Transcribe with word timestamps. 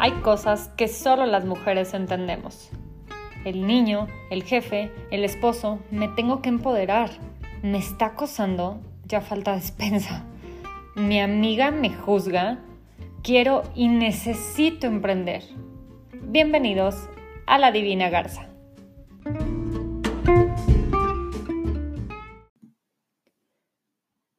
hay 0.00 0.12
cosas 0.22 0.70
que 0.78 0.88
solo 0.88 1.26
las 1.26 1.44
mujeres 1.44 1.92
entendemos. 1.92 2.70
El 3.44 3.66
niño, 3.66 4.08
el 4.30 4.44
jefe, 4.44 4.90
el 5.10 5.24
esposo, 5.24 5.78
me 5.90 6.08
tengo 6.08 6.40
que 6.40 6.48
empoderar. 6.48 7.10
Me 7.62 7.76
está 7.76 8.06
acosando, 8.06 8.80
ya 9.04 9.20
falta 9.20 9.54
despensa. 9.54 10.24
Mi 10.96 11.20
amiga 11.20 11.70
me 11.70 11.90
juzga, 11.90 12.60
quiero 13.22 13.62
y 13.74 13.88
necesito 13.88 14.86
emprender. 14.86 15.44
Bienvenidos 16.14 16.96
a 17.46 17.58
la 17.58 17.70
Divina 17.70 18.08
Garza. 18.08 18.49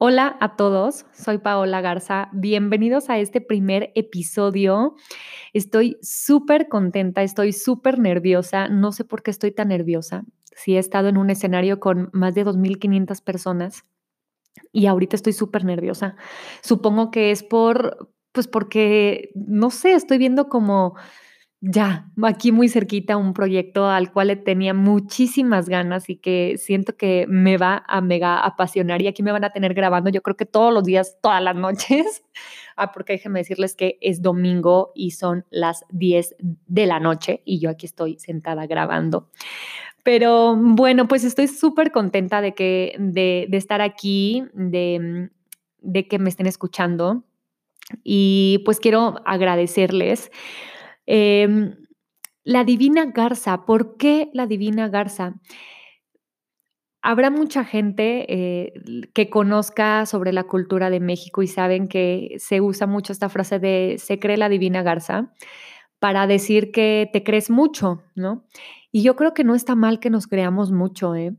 Hola 0.04 0.36
a 0.40 0.56
todos, 0.56 1.06
soy 1.14 1.38
Paola 1.38 1.80
Garza. 1.80 2.30
Bienvenidos 2.34 3.12
a 3.12 3.20
este 3.20 3.40
primer 3.40 3.92
episodio. 3.94 4.96
Estoy 5.54 6.00
súper 6.02 6.70
contenta, 6.70 7.22
estoy 7.22 7.54
súper 7.54 8.00
nerviosa. 8.00 8.68
No 8.68 8.94
sé 8.94 9.06
por 9.06 9.22
qué 9.22 9.30
estoy 9.30 9.52
tan 9.52 9.68
nerviosa. 9.68 10.24
Sí, 10.56 10.76
he 10.76 10.80
estado 10.80 11.10
en 11.10 11.18
un 11.18 11.30
escenario 11.30 11.80
con 11.80 12.10
más 12.14 12.34
de 12.34 12.44
2.500 12.44 13.24
personas 13.24 13.84
y 14.72 14.88
ahorita 14.88 15.16
estoy 15.16 15.34
súper 15.34 15.66
nerviosa. 15.66 16.16
Supongo 16.64 17.12
que 17.12 17.30
es 17.30 17.44
por, 17.44 18.12
pues 18.32 18.48
porque, 18.48 19.30
no 19.36 19.70
sé, 19.70 19.94
estoy 19.94 20.18
viendo 20.18 20.50
como 20.50 20.96
ya, 21.64 22.10
aquí 22.24 22.52
muy 22.52 22.70
cerquita 22.70 23.18
un 23.18 23.34
proyecto 23.34 23.88
al 23.88 24.12
cual 24.12 24.42
tenía 24.44 24.74
muchísimas 24.74 25.70
ganas 25.70 26.10
y 26.10 26.16
que 26.16 26.56
siento 26.58 26.98
que 26.98 27.28
me 27.30 27.58
va 27.58 27.84
a 27.88 28.02
mega 28.02 28.44
apasionar 28.44 29.00
y 29.04 29.08
aquí 29.08 29.22
me 29.22 29.32
van 29.32 29.44
a 29.44 29.52
tener 29.52 29.76
grabando 29.76 30.10
yo 30.10 30.24
creo 30.24 30.36
que 30.36 30.48
todos 30.48 30.74
los 30.74 30.84
días, 30.84 31.18
todas 31.22 31.42
las 31.42 31.56
noches. 31.56 32.24
Ah, 32.78 32.94
porque 32.94 33.14
déjenme 33.14 33.40
decirles 33.40 33.76
que 33.76 34.00
es 34.02 34.22
domingo 34.22 34.92
y 34.96 35.12
son 35.12 35.46
las 35.52 35.84
10 35.90 36.38
de 36.40 36.86
la 36.88 37.00
noche 37.02 37.42
y 37.46 37.60
yo 37.60 37.70
aquí 37.70 37.86
estoy 37.86 38.18
sentada 38.18 38.66
grabando. 38.66 39.30
Pero 40.04 40.56
bueno, 40.58 41.08
pues 41.08 41.26
estoy 41.26 41.48
súper 41.48 41.92
contenta 41.92 42.42
de, 42.42 42.56
que, 42.56 42.96
de, 42.98 43.46
de 43.50 43.58
estar 43.58 43.82
aquí, 43.82 44.46
de, 44.54 45.30
de 45.82 46.08
que 46.08 46.18
me 46.18 46.30
estén 46.30 46.48
escuchando 46.48 47.24
y 48.04 48.64
pues 48.66 48.80
quiero 48.80 49.22
agradecerles 49.26 50.32
Em, 51.14 51.76
la 52.46 52.64
divina 52.64 53.06
garza, 53.08 53.66
¿por 53.66 53.98
qué 53.98 54.30
la 54.34 54.48
divina 54.48 54.88
garza? 54.88 55.34
Habrá 57.02 57.30
mucha 57.30 57.66
gente 57.66 58.26
eh, 58.30 58.74
que 59.14 59.30
conozca 59.30 60.06
sobre 60.06 60.32
la 60.32 60.46
cultura 60.46 60.90
de 60.90 61.02
México 61.02 61.42
y 61.42 61.48
saben 61.48 61.90
que 61.90 62.36
se 62.38 62.62
usa 62.62 62.88
mucho 62.88 63.12
esta 63.12 63.28
frase 63.28 63.60
de 63.60 63.96
se 63.98 64.20
cree 64.20 64.38
la 64.38 64.48
divina 64.48 64.84
garza 64.84 65.34
para 66.00 66.28
decir 66.28 66.72
que 66.72 67.10
te 67.12 67.24
crees 67.24 67.50
mucho, 67.50 68.04
¿no? 68.16 68.46
Y 68.92 69.04
yo 69.04 69.18
creo 69.18 69.34
que 69.34 69.44
no 69.44 69.56
está 69.56 69.76
mal 69.76 70.00
que 70.00 70.10
nos 70.12 70.28
creamos 70.28 70.72
mucho, 70.72 71.16
¿eh? 71.16 71.36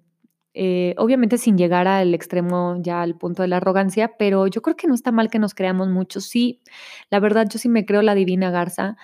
Eh, 0.54 0.94
obviamente 0.98 1.38
sin 1.38 1.56
llegar 1.56 1.88
al 1.88 2.14
extremo 2.14 2.76
ya 2.82 3.00
al 3.00 3.16
punto 3.16 3.42
de 3.42 3.48
la 3.48 3.56
arrogancia, 3.58 4.16
pero 4.18 4.46
yo 4.48 4.60
creo 4.62 4.76
que 4.76 4.86
no 4.88 4.94
está 4.94 5.12
mal 5.12 5.30
que 5.30 5.38
nos 5.38 5.54
creamos 5.54 5.88
mucho. 5.88 6.20
Sí, 6.20 6.62
la 7.10 7.20
verdad, 7.20 7.48
yo 7.50 7.58
sí 7.58 7.70
me 7.70 7.86
creo 7.86 8.02
la 8.02 8.14
divina 8.14 8.50
garza. 8.50 8.96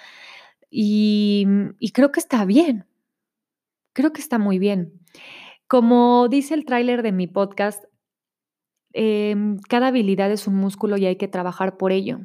Y, 0.70 1.46
creo 1.92 2.12
que 2.12 2.20
está 2.20 2.44
bien, 2.44 2.86
creo 3.92 4.12
que 4.12 4.20
está 4.20 4.38
muy 4.38 4.58
bien. 4.58 4.92
Como 5.66 6.28
dice 6.28 6.54
el 6.54 6.64
tráiler 6.64 7.02
de 7.02 7.12
mi 7.12 7.26
podcast, 7.26 7.84
em, 8.92 9.58
cada 9.68 9.88
habilidad 9.88 10.30
es 10.30 10.46
un 10.46 10.56
músculo 10.56 10.96
y 10.96 11.06
hay 11.06 11.16
que 11.16 11.28
trabajar 11.28 11.76
por 11.76 11.92
ello. 11.92 12.20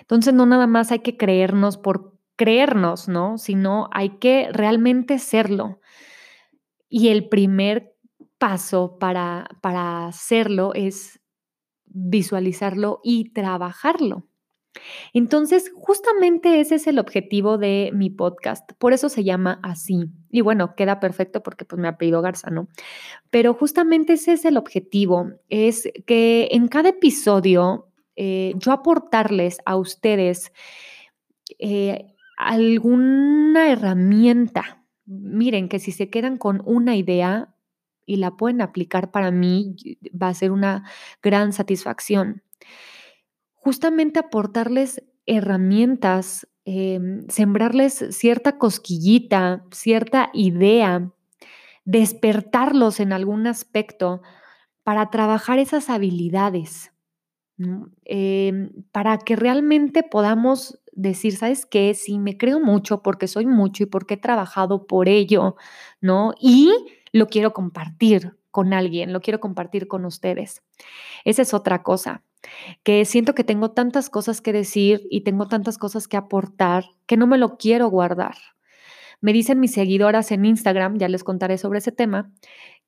Entonces 0.00 0.34
no 0.34 0.46
nada 0.46 0.66
más 0.66 0.92
hay 0.92 1.00
que 1.00 1.16
creernos 1.16 1.76
por 1.76 2.18
creernos, 2.36 3.08
¿no? 3.08 3.38
Sino 3.38 3.88
hay 3.92 4.18
que 4.18 4.48
realmente 4.52 5.18
serlo. 5.18 5.80
Y 6.88 7.08
el 7.08 7.28
primer 7.28 7.94
paso 8.38 8.98
para, 8.98 9.48
para 9.60 10.06
hacerlo 10.06 10.72
es 10.74 11.20
visualizarlo 11.86 13.00
y 13.02 13.32
trabajarlo. 13.32 14.24
Entonces, 15.12 15.70
justamente 15.74 16.60
ese 16.60 16.76
es 16.76 16.86
el 16.86 16.98
objetivo 16.98 17.58
de 17.58 17.90
mi 17.94 18.10
podcast. 18.10 18.70
Por 18.78 18.92
eso 18.92 19.08
se 19.08 19.24
llama 19.24 19.60
así. 19.62 20.10
Y 20.30 20.40
bueno, 20.40 20.74
queda 20.76 21.00
perfecto 21.00 21.42
porque 21.42 21.64
pues 21.64 21.80
me 21.80 21.88
apellido 21.88 22.22
Garza, 22.22 22.50
¿no? 22.50 22.68
Pero 23.30 23.54
justamente 23.54 24.14
ese 24.14 24.32
es 24.32 24.44
el 24.44 24.56
objetivo. 24.56 25.30
Es 25.48 25.88
que 26.06 26.48
en 26.52 26.68
cada 26.68 26.90
episodio 26.90 27.88
eh, 28.16 28.54
yo 28.56 28.72
aportarles 28.72 29.58
a 29.64 29.76
ustedes 29.76 30.52
eh, 31.58 32.14
alguna 32.36 33.70
herramienta. 33.70 34.84
Miren 35.06 35.68
que 35.68 35.78
si 35.78 35.92
se 35.92 36.10
quedan 36.10 36.36
con 36.36 36.62
una 36.64 36.96
idea 36.96 37.54
y 38.06 38.16
la 38.16 38.36
pueden 38.36 38.60
aplicar 38.60 39.10
para 39.10 39.30
mí, 39.30 39.76
va 40.10 40.28
a 40.28 40.34
ser 40.34 40.50
una 40.50 40.84
gran 41.22 41.52
satisfacción 41.52 42.42
justamente 43.60 44.20
aportarles 44.20 45.02
herramientas, 45.26 46.48
em, 46.64 47.26
sembrarles 47.28 48.06
cierta 48.10 48.58
cosquillita, 48.58 49.64
cierta 49.72 50.30
idea, 50.34 51.10
despertarlos 51.84 53.00
en 53.00 53.12
algún 53.12 53.46
aspecto 53.46 54.22
para 54.84 55.10
trabajar 55.10 55.58
esas 55.58 55.90
habilidades, 55.90 56.92
em, 58.04 58.70
para 58.92 59.18
que 59.18 59.36
realmente 59.36 60.02
podamos 60.02 60.80
decir, 60.92 61.36
¿sabes 61.36 61.66
qué? 61.66 61.94
Sí, 61.94 62.18
me 62.18 62.36
creo 62.36 62.60
mucho 62.60 63.02
porque 63.02 63.28
soy 63.28 63.46
mucho 63.46 63.82
y 63.84 63.86
porque 63.86 64.14
he 64.14 64.16
trabajado 64.16 64.86
por 64.86 65.08
ello, 65.08 65.56
¿no? 66.00 66.32
Y 66.40 66.72
lo 67.12 67.26
quiero 67.28 67.52
compartir 67.52 68.36
con 68.50 68.72
alguien, 68.72 69.12
lo 69.12 69.20
quiero 69.20 69.40
compartir 69.40 69.88
con 69.88 70.04
ustedes. 70.04 70.62
Esa 71.24 71.42
es 71.42 71.54
otra 71.54 71.82
cosa 71.82 72.24
que 72.82 73.04
siento 73.04 73.34
que 73.34 73.44
tengo 73.44 73.72
tantas 73.72 74.10
cosas 74.10 74.40
que 74.40 74.52
decir 74.52 75.02
y 75.10 75.22
tengo 75.22 75.48
tantas 75.48 75.78
cosas 75.78 76.08
que 76.08 76.16
aportar 76.16 76.84
que 77.06 77.16
no 77.16 77.26
me 77.26 77.38
lo 77.38 77.56
quiero 77.56 77.88
guardar. 77.88 78.36
Me 79.20 79.32
dicen 79.32 79.60
mis 79.60 79.72
seguidoras 79.72 80.30
en 80.30 80.44
Instagram, 80.44 80.98
ya 80.98 81.08
les 81.08 81.24
contaré 81.24 81.58
sobre 81.58 81.78
ese 81.78 81.92
tema, 81.92 82.30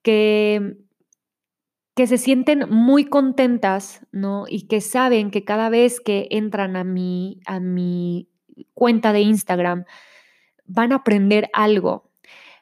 que, 0.03 0.77
que 1.97 2.07
se 2.07 2.19
sienten 2.19 2.69
muy 2.71 3.05
contentas, 3.05 4.07
¿no? 4.13 4.45
Y 4.49 4.69
que 4.69 4.81
saben 4.81 5.31
que 5.31 5.45
cada 5.45 5.69
vez 5.71 6.01
que 6.01 6.29
entran 6.31 6.77
a 6.77 6.85
mi, 6.85 7.41
a 7.47 7.59
mi 7.59 8.29
cuenta 8.75 9.13
de 9.13 9.23
Instagram 9.23 9.85
van 10.67 10.93
a 10.93 10.97
aprender 10.97 11.51
algo. 11.53 12.11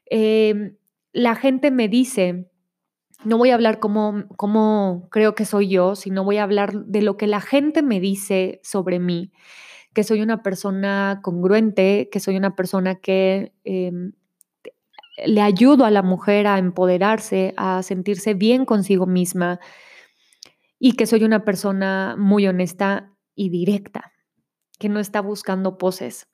Em, 0.06 0.77
la 1.12 1.34
gente 1.34 1.71
me 1.71 1.88
dice 1.88 2.50
no 3.25 3.39
voy 3.39 3.51
a 3.51 3.55
hablar 3.55 3.81
como, 3.81 5.09
creo 5.11 5.34
que 5.34 5.45
soy 5.45 5.69
yo, 5.69 5.97
sino 5.97 6.25
voy 6.25 6.39
a 6.39 6.45
hablar 6.45 6.84
de 6.84 7.03
lo 7.03 7.17
que 7.17 7.27
la 7.27 7.41
gente 7.41 7.83
me 7.83 8.01
dice 8.01 8.61
sobre 8.62 9.01
mí, 9.01 9.33
que 9.95 10.05
soy 10.05 10.23
una 10.23 10.43
persona 10.43 11.21
congruente, 11.23 12.09
que 12.12 12.21
soy 12.21 12.37
una 12.37 12.55
persona 12.55 12.97
que 12.97 13.53
em, 13.65 14.12
le 15.27 15.41
ayudo 15.41 15.84
a 15.84 15.91
la 15.91 16.03
mujer 16.03 16.47
a 16.47 16.59
empoderarse, 16.59 17.55
a 17.57 17.83
sentirse 17.83 18.34
bien 18.34 18.65
consigo 18.65 19.07
misma 19.07 19.59
y 20.78 20.93
que 20.93 21.07
soy 21.07 21.25
una 21.25 21.45
persona 21.45 22.15
muy 22.17 22.47
honesta 22.47 23.12
y 23.34 23.51
directa, 23.51 24.12
que 24.78 24.89
no 24.89 25.01
está 25.01 25.21
buscando 25.21 25.77
poses. 25.77 26.28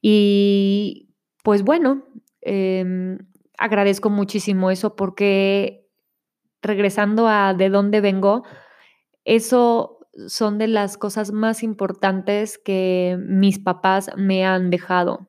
Y 0.00 1.10
pues 1.42 1.62
bueno, 1.62 2.04
em, 2.40 3.18
agradezco 3.58 4.08
muchísimo 4.08 4.70
eso 4.70 4.96
porque 4.96 5.83
regresando 6.64 7.28
a 7.28 7.54
de 7.54 7.70
dónde 7.70 8.00
vengo, 8.00 8.44
eso 9.24 9.98
son 10.28 10.58
de 10.58 10.68
las 10.68 10.96
cosas 10.96 11.32
más 11.32 11.62
importantes 11.62 12.58
que 12.58 13.16
mis 13.20 13.58
papás 13.58 14.10
me 14.16 14.44
han 14.44 14.70
dejado. 14.70 15.28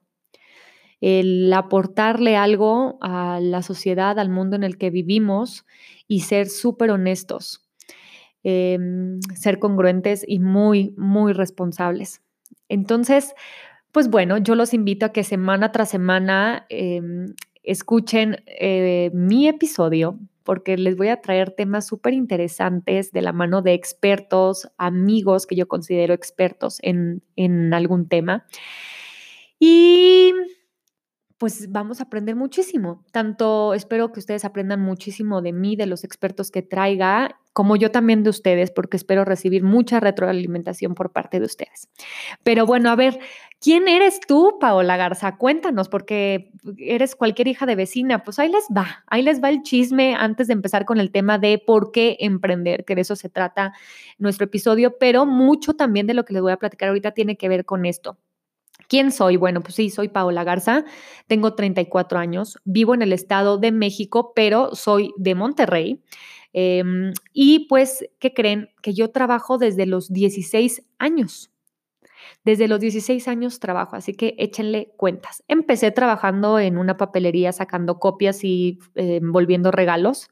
El 1.02 1.52
aportarle 1.54 2.36
algo 2.38 2.98
a 3.02 3.40
la 3.42 3.62
sociedad, 3.62 4.18
al 4.20 4.30
mundo 4.30 4.56
en 4.56 4.64
el 4.64 4.78
que 4.78 4.90
vivimos 4.90 5.66
y 6.08 6.22
ser 6.22 6.48
súper 6.48 6.92
honestos, 6.92 7.68
em, 8.44 9.20
ser 9.36 9.60
congruentes 9.60 10.24
y 10.28 10.40
muy, 10.40 10.94
muy 10.98 11.34
responsables. 11.34 12.22
Entonces, 12.70 13.34
pues 13.92 14.10
bueno, 14.10 14.38
yo 14.38 14.56
los 14.56 14.74
invito 14.74 15.06
a 15.06 15.10
que 15.10 15.24
semana 15.24 15.72
tras 15.72 15.90
semana 15.90 16.66
em, 16.70 17.34
escuchen 17.64 18.44
eh, 18.48 19.12
mi 19.14 19.48
episodio 19.48 20.20
porque 20.46 20.78
les 20.78 20.96
voy 20.96 21.10
a 21.10 21.20
traer 21.20 21.52
temas 21.52 21.88
súper 21.88 22.14
interesantes 22.14 23.12
de 23.12 23.22
la 23.22 23.34
mano 23.34 23.62
de 23.62 23.74
expertos, 23.74 24.70
amigos 24.78 25.46
que 25.46 25.56
yo 25.56 25.68
considero 25.68 26.14
expertos 26.14 26.78
en, 26.82 27.24
en 27.36 27.74
algún 27.74 28.08
tema. 28.08 28.46
Y 29.60 30.32
pues 31.38 31.70
vamos 31.72 32.00
a 32.00 32.04
aprender 32.04 32.36
muchísimo. 32.36 33.04
Tanto 33.12 33.74
espero 33.74 34.12
que 34.14 34.20
ustedes 34.20 34.46
aprendan 34.46 34.82
muchísimo 34.82 35.42
de 35.42 35.52
mí, 35.52 35.76
de 35.76 35.86
los 35.86 36.04
expertos 36.04 36.50
que 36.50 36.62
traiga, 36.62 37.40
como 37.52 37.76
yo 37.76 37.92
también 37.92 38.24
de 38.24 38.30
ustedes, 38.30 38.72
porque 38.72 38.98
espero 38.98 39.26
recibir 39.26 39.64
mucha 39.64 40.00
retroalimentación 40.00 40.96
por 40.96 41.12
parte 41.12 41.40
de 41.40 41.46
ustedes. 41.46 41.90
Pero 42.44 42.66
bueno, 42.66 42.90
a 42.90 42.96
ver, 42.96 43.20
¿quién 43.60 43.88
eres 43.88 44.20
tú, 44.22 44.58
Paola 44.60 44.96
Garza? 44.96 45.38
Cuéntanos, 45.38 45.90
porque 45.90 46.52
eres 46.78 47.16
cualquier 47.16 47.50
hija 47.50 47.66
de 47.66 47.76
vecina. 47.76 48.24
Pues 48.24 48.40
ahí 48.40 48.50
les 48.50 48.66
va, 48.76 49.04
ahí 49.08 49.22
les 49.22 49.44
va 49.44 49.50
el 49.50 49.62
chisme 49.62 50.16
antes 50.16 50.48
de 50.48 50.54
empezar 50.54 50.86
con 50.86 51.00
el 51.00 51.12
tema 51.12 51.38
de 51.38 51.58
por 51.58 51.92
qué 51.92 52.16
emprender, 52.22 52.86
que 52.86 52.96
de 52.96 53.02
eso 53.02 53.16
se 53.16 53.30
trata 53.30 53.74
nuestro 54.18 54.46
episodio, 54.46 54.98
pero 54.98 55.26
mucho 55.26 55.74
también 55.76 56.08
de 56.08 56.14
lo 56.14 56.24
que 56.24 56.34
les 56.34 56.42
voy 56.42 56.54
a 56.54 56.58
platicar 56.58 56.90
ahorita 56.90 57.12
tiene 57.12 57.38
que 57.38 57.50
ver 57.50 57.66
con 57.66 57.86
esto. 57.86 58.18
¿Quién 58.88 59.12
soy? 59.12 59.38
Bueno, 59.38 59.62
pues 59.62 59.76
sí, 59.76 59.90
soy 59.90 60.10
Paola 60.10 60.44
Garza, 60.44 60.86
tengo 61.28 61.56
34 61.56 62.20
años, 62.20 62.58
vivo 62.64 62.94
en 62.94 63.02
el 63.02 63.14
Estado 63.14 63.58
de 63.58 63.72
México, 63.72 64.34
pero 64.36 64.76
soy 64.76 65.14
de 65.18 65.36
Monterrey. 65.36 66.02
Em, 66.54 67.14
y 67.34 67.68
pues, 67.68 68.06
¿qué 68.20 68.34
creen? 68.34 68.70
Que 68.82 68.94
yo 68.94 69.12
trabajo 69.12 69.58
desde 69.58 69.86
los 69.86 70.12
16 70.14 70.84
años. 71.00 71.52
Desde 72.46 72.68
los 72.68 72.80
16 72.80 73.28
años 73.28 73.60
trabajo, 73.60 73.96
así 73.96 74.14
que 74.14 74.36
échenle 74.38 74.94
cuentas. 74.98 75.44
Empecé 75.48 75.92
trabajando 75.92 76.60
en 76.60 76.78
una 76.78 76.96
papelería 76.96 77.52
sacando 77.52 78.00
copias 78.00 78.44
y 78.44 78.80
eh, 78.96 79.18
envolviendo 79.18 79.72
regalos. 79.72 80.30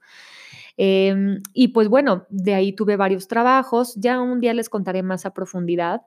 Em, 0.78 1.42
y 1.54 1.70
pues 1.70 1.88
bueno, 1.88 2.26
de 2.30 2.54
ahí 2.54 2.74
tuve 2.74 2.96
varios 2.98 3.28
trabajos. 3.28 3.96
Ya 3.96 4.22
un 4.22 4.40
día 4.40 4.54
les 4.54 4.70
contaré 4.70 5.04
más 5.04 5.26
a 5.26 5.34
profundidad. 5.34 6.04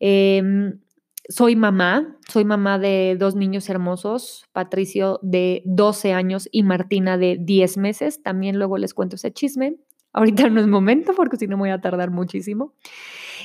Em, 0.00 0.80
soy 1.28 1.56
mamá, 1.56 2.18
soy 2.28 2.44
mamá 2.44 2.78
de 2.78 3.16
dos 3.18 3.34
niños 3.34 3.68
hermosos, 3.68 4.44
Patricio 4.52 5.18
de 5.22 5.62
12 5.64 6.12
años 6.12 6.48
y 6.52 6.62
Martina 6.62 7.16
de 7.16 7.38
10 7.40 7.78
meses. 7.78 8.22
También 8.22 8.58
luego 8.58 8.78
les 8.78 8.94
cuento 8.94 9.16
ese 9.16 9.32
chisme. 9.32 9.76
Ahorita 10.12 10.48
no 10.50 10.60
es 10.60 10.66
momento 10.66 11.12
porque 11.14 11.36
si 11.36 11.46
no 11.46 11.56
voy 11.56 11.70
a 11.70 11.80
tardar 11.80 12.10
muchísimo. 12.10 12.74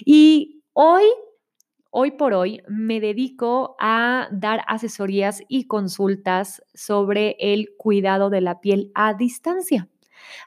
Y 0.06 0.62
hoy, 0.74 1.04
hoy 1.90 2.12
por 2.12 2.34
hoy, 2.34 2.62
me 2.68 3.00
dedico 3.00 3.76
a 3.80 4.28
dar 4.32 4.62
asesorías 4.68 5.42
y 5.48 5.66
consultas 5.66 6.62
sobre 6.74 7.38
el 7.40 7.70
cuidado 7.78 8.30
de 8.30 8.42
la 8.42 8.60
piel 8.60 8.92
a 8.94 9.14
distancia. 9.14 9.88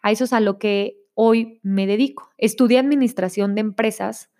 A 0.02 0.10
eso 0.10 0.24
es 0.24 0.32
a 0.32 0.40
lo 0.40 0.58
que 0.58 0.98
hoy 1.14 1.60
me 1.62 1.86
dedico. 1.86 2.30
Estudié 2.36 2.78
administración 2.78 3.54
de 3.54 3.62
empresas 3.62 4.31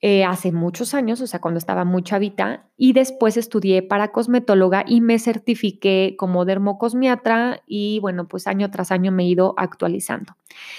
eh, 0.00 0.24
hace 0.24 0.52
muchos 0.52 0.94
años, 0.94 1.20
o 1.20 1.26
sea, 1.26 1.40
cuando 1.40 1.58
estaba 1.58 1.84
muy 1.84 2.04
chavita, 2.04 2.68
y 2.76 2.92
después 2.92 3.36
estudié 3.36 3.82
para 3.82 4.12
cosmetóloga 4.12 4.84
y 4.86 5.00
me 5.00 5.18
certifiqué 5.18 6.14
como 6.16 6.44
dermocosmiatra 6.44 7.64
y 7.66 7.98
bueno, 7.98 8.28
pues 8.28 8.46
año 8.46 8.70
tras 8.70 8.92
año 8.92 9.10
me 9.10 9.24
he 9.24 9.26
ido 9.26 9.54
actualizando. 9.56 10.36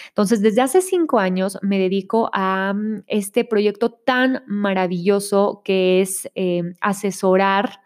Entonces, 0.07 0.42
desde 0.42 0.62
hace 0.62 0.81
cinco 0.81 1.19
años 1.19 1.60
me 1.62 1.80
dedico 1.80 2.30
a 2.31 2.74
mm, 2.74 3.04
este 3.07 3.44
proyecto 3.44 3.92
tan 3.92 4.44
maravilloso 4.48 5.63
que 5.66 6.00
es 6.00 6.31
eh, 6.36 6.63
asesorar 6.80 7.81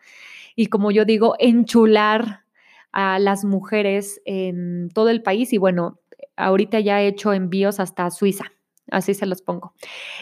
y 0.55 0.67
como 0.67 0.91
yo 0.91 1.03
digo, 1.03 1.33
enchular 1.39 2.43
a 2.91 3.17
las 3.17 3.43
mujeres 3.43 4.21
en 4.25 4.89
todo 4.93 5.09
el 5.09 5.23
país 5.23 5.51
y 5.51 5.57
bueno, 5.57 5.99
ahorita 6.35 6.79
ya 6.79 7.01
he 7.01 7.07
hecho 7.07 7.33
envíos 7.33 7.79
hasta 7.79 8.11
Suiza 8.11 8.51
así 8.91 9.13
se 9.13 9.25
los 9.25 9.41
pongo. 9.41 9.73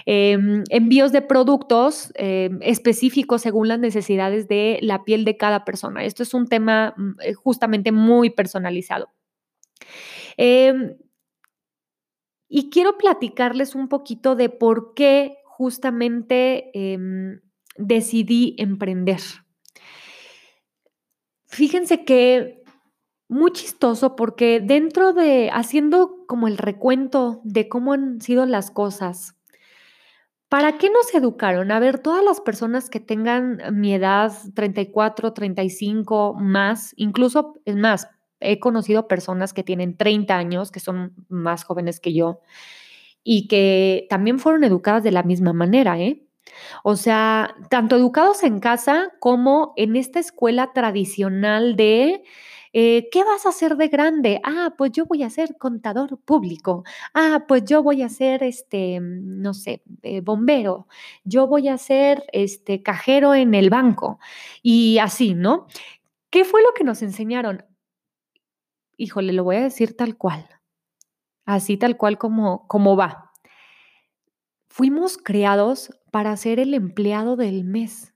Em, 0.05 0.63
envíos 0.69 1.11
de 1.11 1.21
productos 1.21 2.11
em, 2.15 2.59
específicos 2.61 3.41
según 3.41 3.67
las 3.67 3.79
necesidades 3.79 4.47
de 4.47 4.79
la 4.81 5.03
piel 5.03 5.25
de 5.25 5.37
cada 5.37 5.65
persona. 5.65 6.03
Esto 6.03 6.23
es 6.23 6.33
un 6.33 6.47
tema 6.47 6.93
mm, 6.97 7.11
eh, 7.21 7.33
justamente 7.33 7.91
muy 7.91 8.29
personalizado. 8.29 9.09
Em, 10.37 10.97
y 12.47 12.69
quiero 12.69 12.97
platicarles 12.97 13.75
un 13.75 13.87
poquito 13.87 14.35
de 14.35 14.49
por 14.49 14.93
qué 14.93 15.37
justamente 15.45 16.71
decidí 17.77 18.55
emprender. 18.57 19.21
Fíjense 21.47 22.05
que 22.05 22.60
muy 23.31 23.53
chistoso 23.53 24.17
porque 24.17 24.59
dentro 24.59 25.13
de, 25.13 25.49
haciendo 25.53 26.25
como 26.27 26.49
el 26.49 26.57
recuento 26.57 27.39
de 27.45 27.69
cómo 27.69 27.93
han 27.93 28.19
sido 28.19 28.45
las 28.45 28.71
cosas, 28.71 29.37
¿para 30.49 30.77
qué 30.77 30.89
nos 30.89 31.15
educaron? 31.15 31.71
A 31.71 31.79
ver, 31.79 31.99
todas 31.99 32.25
las 32.25 32.41
personas 32.41 32.89
que 32.89 32.99
tengan 32.99 33.61
mi 33.71 33.93
edad, 33.93 34.33
34, 34.53 35.31
35, 35.31 36.33
más, 36.37 36.93
incluso, 36.97 37.55
es 37.63 37.77
más, 37.77 38.09
he 38.41 38.59
conocido 38.59 39.07
personas 39.07 39.53
que 39.53 39.63
tienen 39.63 39.95
30 39.95 40.35
años, 40.35 40.69
que 40.69 40.81
son 40.81 41.15
más 41.29 41.63
jóvenes 41.63 42.01
que 42.01 42.13
yo, 42.13 42.41
y 43.23 43.47
que 43.47 44.07
también 44.09 44.39
fueron 44.39 44.65
educadas 44.65 45.03
de 45.03 45.11
la 45.11 45.23
misma 45.23 45.53
manera, 45.53 45.97
¿eh? 45.97 46.25
O 46.83 46.97
sea, 46.97 47.55
tanto 47.69 47.95
educados 47.95 48.43
en 48.43 48.59
casa 48.59 49.13
como 49.21 49.71
en 49.77 49.95
esta 49.95 50.19
escuela 50.19 50.73
tradicional 50.73 51.77
de 51.77 52.23
eh, 52.73 53.09
¿Qué 53.11 53.23
vas 53.23 53.45
a 53.45 53.49
hacer 53.49 53.75
de 53.75 53.89
grande? 53.89 54.39
Ah, 54.43 54.73
pues 54.77 54.91
yo 54.93 55.05
voy 55.05 55.23
a 55.23 55.29
ser 55.29 55.57
contador 55.57 56.19
público. 56.19 56.83
Ah, 57.13 57.43
pues 57.47 57.65
yo 57.65 57.83
voy 57.83 58.01
a 58.01 58.09
ser, 58.09 58.43
este, 58.43 58.99
no 59.01 59.53
sé, 59.53 59.83
eh, 60.03 60.21
bombero. 60.21 60.87
Yo 61.25 61.47
voy 61.47 61.67
a 61.67 61.77
ser, 61.77 62.23
este, 62.31 62.81
cajero 62.81 63.33
en 63.35 63.53
el 63.55 63.69
banco. 63.69 64.19
Y 64.63 64.99
así, 64.99 65.33
¿no? 65.33 65.67
¿Qué 66.29 66.45
fue 66.45 66.61
lo 66.61 66.73
que 66.73 66.85
nos 66.85 67.01
enseñaron? 67.01 67.65
Híjole, 68.97 69.33
lo 69.33 69.43
voy 69.43 69.57
a 69.57 69.63
decir 69.63 69.97
tal 69.97 70.17
cual. 70.17 70.47
Así 71.45 71.75
tal 71.75 71.97
cual 71.97 72.17
como, 72.17 72.67
como 72.67 72.95
va. 72.95 73.31
Fuimos 74.69 75.17
creados 75.17 75.91
para 76.11 76.37
ser 76.37 76.59
el 76.59 76.73
empleado 76.73 77.35
del 77.35 77.65
mes. 77.65 78.13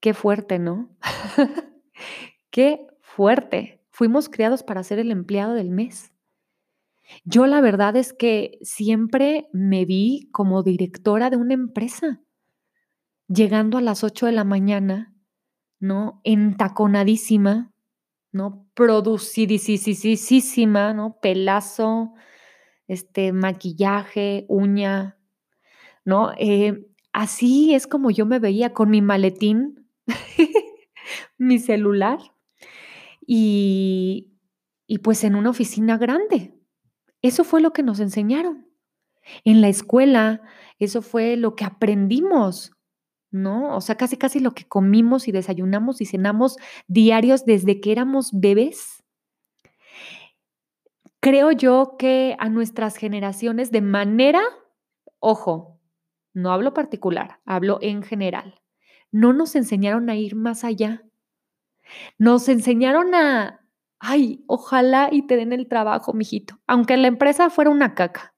Qué 0.00 0.14
fuerte, 0.14 0.60
¿no? 0.60 0.90
Qué 2.50 2.86
fuerte. 3.16 3.80
Fuimos 3.90 4.28
criados 4.28 4.62
para 4.62 4.82
ser 4.82 4.98
el 4.98 5.10
empleado 5.10 5.54
del 5.54 5.70
mes. 5.70 6.12
Yo 7.24 7.46
la 7.46 7.60
verdad 7.60 7.96
es 7.96 8.12
que 8.12 8.58
siempre 8.62 9.48
me 9.52 9.84
vi 9.84 10.28
como 10.32 10.62
directora 10.62 11.28
de 11.28 11.36
una 11.36 11.54
empresa, 11.54 12.22
llegando 13.28 13.78
a 13.78 13.82
las 13.82 14.02
8 14.02 14.26
de 14.26 14.32
la 14.32 14.44
mañana, 14.44 15.14
¿no? 15.78 16.20
Entaconadísima, 16.24 17.72
¿no? 18.30 18.66
Producidísima, 18.74 20.94
¿no? 20.94 21.18
Pelazo, 21.20 22.14
este, 22.86 23.32
maquillaje, 23.32 24.46
uña, 24.48 25.18
¿no? 26.04 26.32
Eh, 26.38 26.86
así 27.12 27.74
es 27.74 27.86
como 27.86 28.10
yo 28.10 28.24
me 28.24 28.38
veía 28.38 28.72
con 28.72 28.90
mi 28.90 29.02
maletín, 29.02 29.86
mi 31.36 31.58
celular, 31.58 32.31
y, 33.26 34.30
pues 35.02 35.24
en 35.24 35.34
una 35.34 35.50
oficina 35.50 35.96
grande. 35.98 36.54
Eso 37.22 37.44
fue 37.44 37.60
lo 37.60 37.72
que 37.72 37.82
nos 37.82 38.00
enseñaron. 38.00 38.68
En 39.44 39.60
la 39.60 39.68
escuela, 39.68 40.42
eso 40.78 41.02
fue 41.02 41.36
lo 41.36 41.54
que 41.54 41.64
aprendimos, 41.64 42.72
¿no? 43.30 43.76
O 43.76 43.80
sea, 43.80 43.96
casi 43.96 44.16
casi 44.16 44.40
lo 44.40 44.52
que 44.52 44.64
comimos 44.64 45.28
y 45.28 45.32
desayunamos 45.32 46.00
y 46.00 46.06
cenamos 46.06 46.56
diarios 46.88 47.44
desde 47.44 47.80
que 47.80 47.92
éramos 47.92 48.30
bebés. 48.32 49.04
Creo 51.20 51.52
yo 51.52 51.94
que 51.98 52.34
a 52.40 52.48
nuestras 52.48 52.96
generaciones 52.96 53.70
de 53.70 53.80
manera, 53.80 54.42
ojo, 55.20 55.80
no 56.34 56.50
hablo 56.52 56.74
particular, 56.74 57.38
hablo 57.44 57.78
en 57.80 58.02
general, 58.02 58.60
no 59.12 59.32
nos 59.32 59.54
enseñaron 59.54 60.10
a 60.10 60.16
ir 60.16 60.34
más 60.34 60.64
allá. 60.64 61.04
Nos 62.18 62.48
enseñaron 62.48 63.14
a, 63.14 63.60
ay, 63.98 64.44
ojalá 64.46 65.08
y 65.12 65.26
te 65.26 65.36
den 65.36 65.52
el 65.52 65.68
trabajo, 65.68 66.12
mijito, 66.12 66.58
aunque 66.66 66.96
la 66.96 67.08
empresa 67.08 67.50
fuera 67.50 67.70
una 67.70 67.94
caca. 67.94 68.32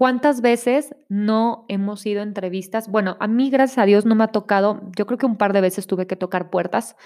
¿Cuántas 0.00 0.40
veces 0.40 0.94
no 1.10 1.66
hemos 1.68 2.06
ido 2.06 2.20
a 2.20 2.22
entrevistas? 2.22 2.88
Bueno, 2.88 3.18
a 3.20 3.28
mí, 3.28 3.50
gracias 3.50 3.76
a 3.78 3.84
Dios, 3.84 4.06
no 4.06 4.14
me 4.14 4.24
ha 4.24 4.28
tocado. 4.28 4.80
Yo 4.96 5.04
creo 5.04 5.18
que 5.18 5.26
un 5.26 5.36
par 5.36 5.52
de 5.52 5.60
veces 5.60 5.86
tuve 5.86 6.06
que 6.06 6.16
tocar 6.16 6.48
puertas. 6.48 6.96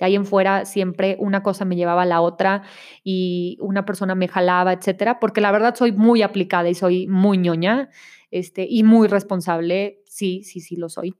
De 0.00 0.06
ahí 0.06 0.16
en 0.16 0.26
fuera, 0.26 0.64
siempre 0.64 1.16
una 1.20 1.44
cosa 1.44 1.64
me 1.64 1.76
llevaba 1.76 2.02
a 2.02 2.06
la 2.06 2.20
otra 2.22 2.62
y 3.04 3.56
una 3.60 3.84
persona 3.84 4.16
me 4.16 4.26
jalaba, 4.26 4.72
etcétera, 4.72 5.20
porque 5.20 5.40
la 5.40 5.52
verdad 5.52 5.76
soy 5.76 5.92
muy 5.92 6.22
aplicada 6.22 6.68
y 6.68 6.74
soy 6.74 7.06
muy 7.06 7.38
ñoña 7.38 7.90
este, 8.32 8.66
y 8.68 8.82
muy 8.82 9.06
responsable. 9.06 10.02
Sí, 10.06 10.42
sí, 10.42 10.60
sí, 10.60 10.74
lo 10.74 10.88
soy. 10.88 11.14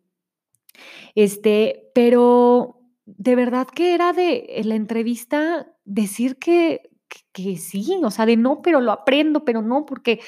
Este, 1.14 1.90
pero 1.94 2.80
de 3.06 3.36
verdad 3.36 3.66
que 3.66 3.94
era 3.94 4.12
de 4.12 4.60
la 4.64 4.74
entrevista 4.74 5.66
decir 5.84 6.36
que, 6.36 6.90
que, 7.32 7.56
sí, 7.56 8.00
o 8.02 8.10
sea, 8.10 8.26
de 8.26 8.36
no, 8.36 8.62
pero 8.62 8.80
lo 8.80 8.92
aprendo, 8.92 9.44
pero 9.44 9.62
no, 9.62 9.84
porque, 9.86 10.20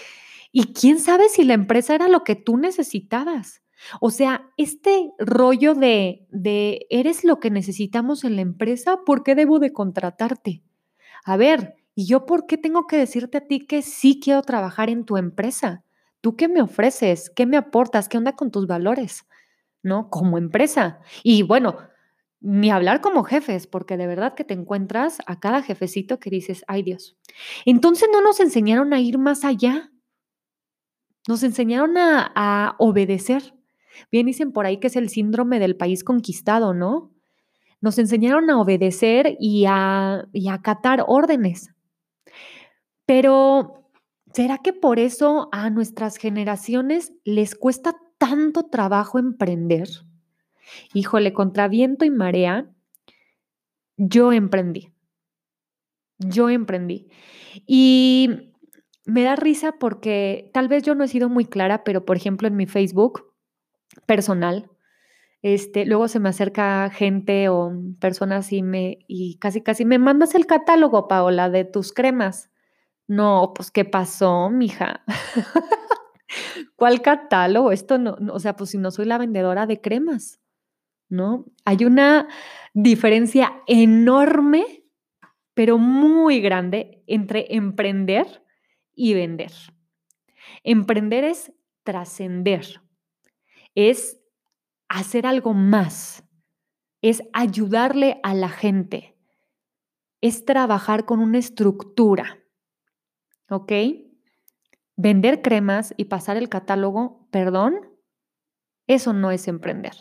y 0.50 0.72
quién 0.72 0.98
sabe 0.98 1.28
si 1.28 1.44
la 1.44 1.54
empresa 1.54 1.94
era 1.94 2.08
lo 2.08 2.24
que 2.24 2.34
tú 2.36 2.56
necesitabas. 2.56 3.62
O 4.00 4.10
sea, 4.10 4.48
este 4.56 5.10
rollo 5.18 5.74
de, 5.74 6.26
de, 6.30 6.86
eres 6.90 7.24
lo 7.24 7.40
que 7.40 7.50
necesitamos 7.50 8.24
en 8.24 8.36
la 8.36 8.42
empresa, 8.42 9.00
¿por 9.04 9.24
qué 9.24 9.34
debo 9.34 9.58
de 9.58 9.72
contratarte? 9.72 10.62
A 11.24 11.36
ver, 11.36 11.76
¿y 11.94 12.06
yo 12.06 12.26
por 12.26 12.46
qué 12.46 12.58
tengo 12.58 12.86
que 12.86 12.96
decirte 12.96 13.38
a 13.38 13.46
ti 13.46 13.66
que 13.66 13.82
sí 13.82 14.20
quiero 14.22 14.42
trabajar 14.42 14.88
en 14.88 15.04
tu 15.04 15.16
empresa? 15.16 15.84
¿Tú 16.20 16.36
qué 16.36 16.48
me 16.48 16.62
ofreces? 16.62 17.30
¿Qué 17.30 17.46
me 17.46 17.56
aportas? 17.56 18.08
¿Qué 18.08 18.18
onda 18.18 18.36
con 18.36 18.50
tus 18.52 18.66
valores? 18.68 19.24
¿No? 19.82 20.10
Como 20.10 20.38
empresa. 20.38 21.00
Y 21.22 21.42
bueno, 21.42 21.78
ni 22.42 22.70
hablar 22.70 23.00
como 23.00 23.22
jefes, 23.22 23.68
porque 23.68 23.96
de 23.96 24.08
verdad 24.08 24.34
que 24.34 24.44
te 24.44 24.52
encuentras 24.52 25.18
a 25.26 25.38
cada 25.38 25.62
jefecito 25.62 26.18
que 26.18 26.28
dices, 26.28 26.64
ay 26.66 26.82
Dios. 26.82 27.16
Entonces 27.64 28.08
no 28.12 28.20
nos 28.20 28.40
enseñaron 28.40 28.92
a 28.92 29.00
ir 29.00 29.16
más 29.18 29.44
allá. 29.44 29.92
Nos 31.28 31.44
enseñaron 31.44 31.96
a, 31.96 32.74
obedecer. 32.78 33.54
Bien 34.10 34.26
dicen 34.26 34.52
por 34.52 34.66
ahí 34.66 34.78
que 34.78 34.88
es 34.88 34.96
el 34.96 35.08
síndrome 35.08 35.60
del 35.60 35.76
país 35.76 36.02
conquistado, 36.02 36.74
¿no? 36.74 37.12
Nos 37.80 37.98
enseñaron 37.98 38.50
a 38.50 38.60
obedecer 38.60 39.36
y 39.38 39.66
a, 39.68 40.26
y 40.32 40.48
a 40.48 40.54
acatar 40.54 41.04
órdenes. 41.06 41.72
Pero, 43.06 43.88
¿será 44.32 44.58
que 44.58 44.72
por 44.72 44.98
eso 44.98 45.48
a 45.52 45.70
nuestras 45.70 46.16
generaciones 46.16 47.12
les 47.24 47.54
cuesta 47.54 47.96
tanto 48.22 48.66
trabajo 48.66 49.18
emprender? 49.18 49.88
Híjole, 50.94 51.32
contra 51.32 51.66
viento 51.66 52.04
y 52.04 52.10
marea, 52.10 52.70
yo 53.96 54.32
emprendí. 54.32 54.92
Yo 56.18 56.48
emprendí. 56.48 57.08
Y 57.66 58.52
me 59.04 59.24
da 59.24 59.34
risa 59.34 59.72
porque 59.72 60.52
tal 60.54 60.68
vez 60.68 60.84
yo 60.84 60.94
no 60.94 61.02
he 61.02 61.08
sido 61.08 61.28
muy 61.28 61.46
clara, 61.46 61.82
pero 61.82 62.04
por 62.04 62.16
ejemplo 62.16 62.46
en 62.46 62.54
mi 62.54 62.66
Facebook 62.66 63.34
personal. 64.06 64.70
Este, 65.42 65.84
luego 65.84 66.06
se 66.06 66.20
me 66.20 66.28
acerca 66.28 66.90
gente 66.90 67.48
o 67.48 67.72
personas 67.98 68.52
y 68.52 68.62
me 68.62 68.98
y 69.08 69.36
casi 69.38 69.62
casi 69.62 69.84
me 69.84 69.98
mandas 69.98 70.36
el 70.36 70.46
catálogo, 70.46 71.08
Paola, 71.08 71.50
de 71.50 71.64
tus 71.64 71.92
cremas. 71.92 72.52
No, 73.08 73.52
pues 73.52 73.72
¿qué 73.72 73.84
pasó, 73.84 74.48
mija? 74.48 75.02
¿Cuál 76.76 77.02
catálogo? 77.02 77.72
Esto 77.72 77.98
no, 77.98 78.16
o 78.32 78.38
sea, 78.40 78.56
pues 78.56 78.70
si 78.70 78.78
no 78.78 78.90
soy 78.90 79.06
la 79.06 79.18
vendedora 79.18 79.66
de 79.66 79.80
cremas, 79.80 80.40
¿no? 81.08 81.46
Hay 81.64 81.84
una 81.84 82.28
diferencia 82.74 83.62
enorme, 83.66 84.84
pero 85.54 85.78
muy 85.78 86.40
grande 86.40 87.02
entre 87.06 87.54
emprender 87.54 88.42
y 88.94 89.14
vender. 89.14 89.52
Emprender 90.64 91.24
es 91.24 91.52
trascender, 91.82 92.80
es 93.74 94.20
hacer 94.88 95.26
algo 95.26 95.54
más, 95.54 96.24
es 97.02 97.22
ayudarle 97.32 98.20
a 98.22 98.34
la 98.34 98.48
gente, 98.48 99.16
es 100.20 100.44
trabajar 100.44 101.04
con 101.04 101.18
una 101.20 101.38
estructura, 101.38 102.38
¿ok? 103.50 103.72
Vender 104.96 105.42
cremas 105.42 105.94
y 105.96 106.06
pasar 106.06 106.36
el 106.36 106.48
catálogo, 106.48 107.26
perdón, 107.30 107.92
eso 108.86 109.12
no 109.12 109.30
es 109.30 109.48
emprender. 109.48 109.94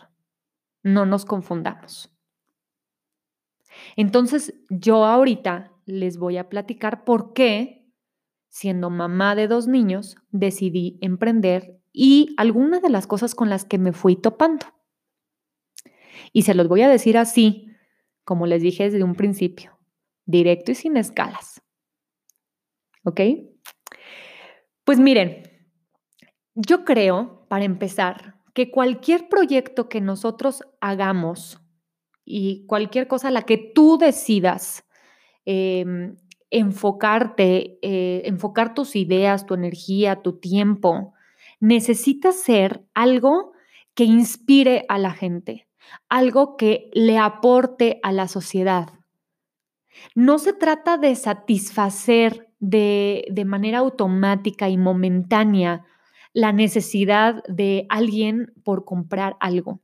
No 0.84 1.06
nos 1.06 1.26
confundamos. 1.26 2.14
Entonces, 3.96 4.54
yo 4.70 5.06
ahorita 5.06 5.72
les 5.86 6.18
voy 6.18 6.38
a 6.38 6.50
platicar 6.50 7.04
por 7.04 7.34
qué, 7.34 7.90
siendo 8.50 8.90
mamá 8.90 9.36
de 9.36 9.48
dos 9.48 9.68
niños, 9.68 10.18
decidí 10.32 10.98
emprender 11.02 11.80
y 11.94 12.34
algunas 12.38 12.82
de 12.82 12.90
las 12.90 13.08
cosas 13.08 13.36
con 13.36 13.50
las 13.50 13.66
que 13.66 13.78
me 13.78 13.94
fui 13.94 14.16
topando. 14.16 14.66
Y 16.34 16.44
se 16.44 16.54
los 16.54 16.68
voy 16.68 16.82
a 16.82 16.90
decir 16.90 17.18
así, 17.18 17.68
como 18.24 18.46
les 18.46 18.62
dije 18.62 18.84
desde 18.84 19.04
un 19.04 19.16
principio, 19.16 19.78
directo 20.26 20.72
y 20.72 20.76
sin 20.76 20.98
escalas. 20.98 21.62
¿Ok? 23.04 23.22
Pues 24.92 25.00
miren, 25.00 25.44
yo 26.54 26.84
creo, 26.84 27.46
para 27.48 27.64
empezar, 27.64 28.36
que 28.54 28.72
cualquier 28.72 29.30
proyecto 29.30 29.88
que 29.88 30.02
nosotros 30.02 30.64
hagamos 30.82 31.62
y 32.26 32.66
cualquier 32.66 33.08
cosa 33.08 33.30
a 33.30 33.32
la 33.32 33.44
que 33.44 33.58
tú 33.58 33.98
decidas 33.98 34.84
em, 35.46 36.18
enfocarte, 36.50 37.80
eh, 37.82 38.24
enfocar 38.26 38.74
tus 38.74 38.98
ideas, 38.98 39.46
tu 39.46 39.54
energía, 39.54 40.22
tu 40.22 40.42
tiempo, 40.42 41.14
necesita 41.62 42.34
ser 42.34 42.84
algo 42.94 43.54
que 43.96 44.04
inspire 44.04 44.84
a 44.90 44.98
la 44.98 45.12
gente, 45.12 45.70
algo 46.10 46.58
que 46.58 46.90
le 46.92 47.18
aporte 47.18 48.02
a 48.04 48.12
la 48.12 48.28
sociedad. 48.28 48.90
No 50.16 50.38
se 50.38 50.52
trata 50.52 50.98
de 50.98 51.16
satisfacer 51.16 52.51
de, 52.62 53.26
de 53.30 53.44
manera 53.44 53.80
automática 53.80 54.70
y 54.70 54.78
momentánea 54.78 55.84
la 56.32 56.54
necesidad 56.54 57.44
de 57.50 57.86
alguien 57.90 58.54
por 58.64 58.86
comprar 58.86 59.36
algo. 59.42 59.82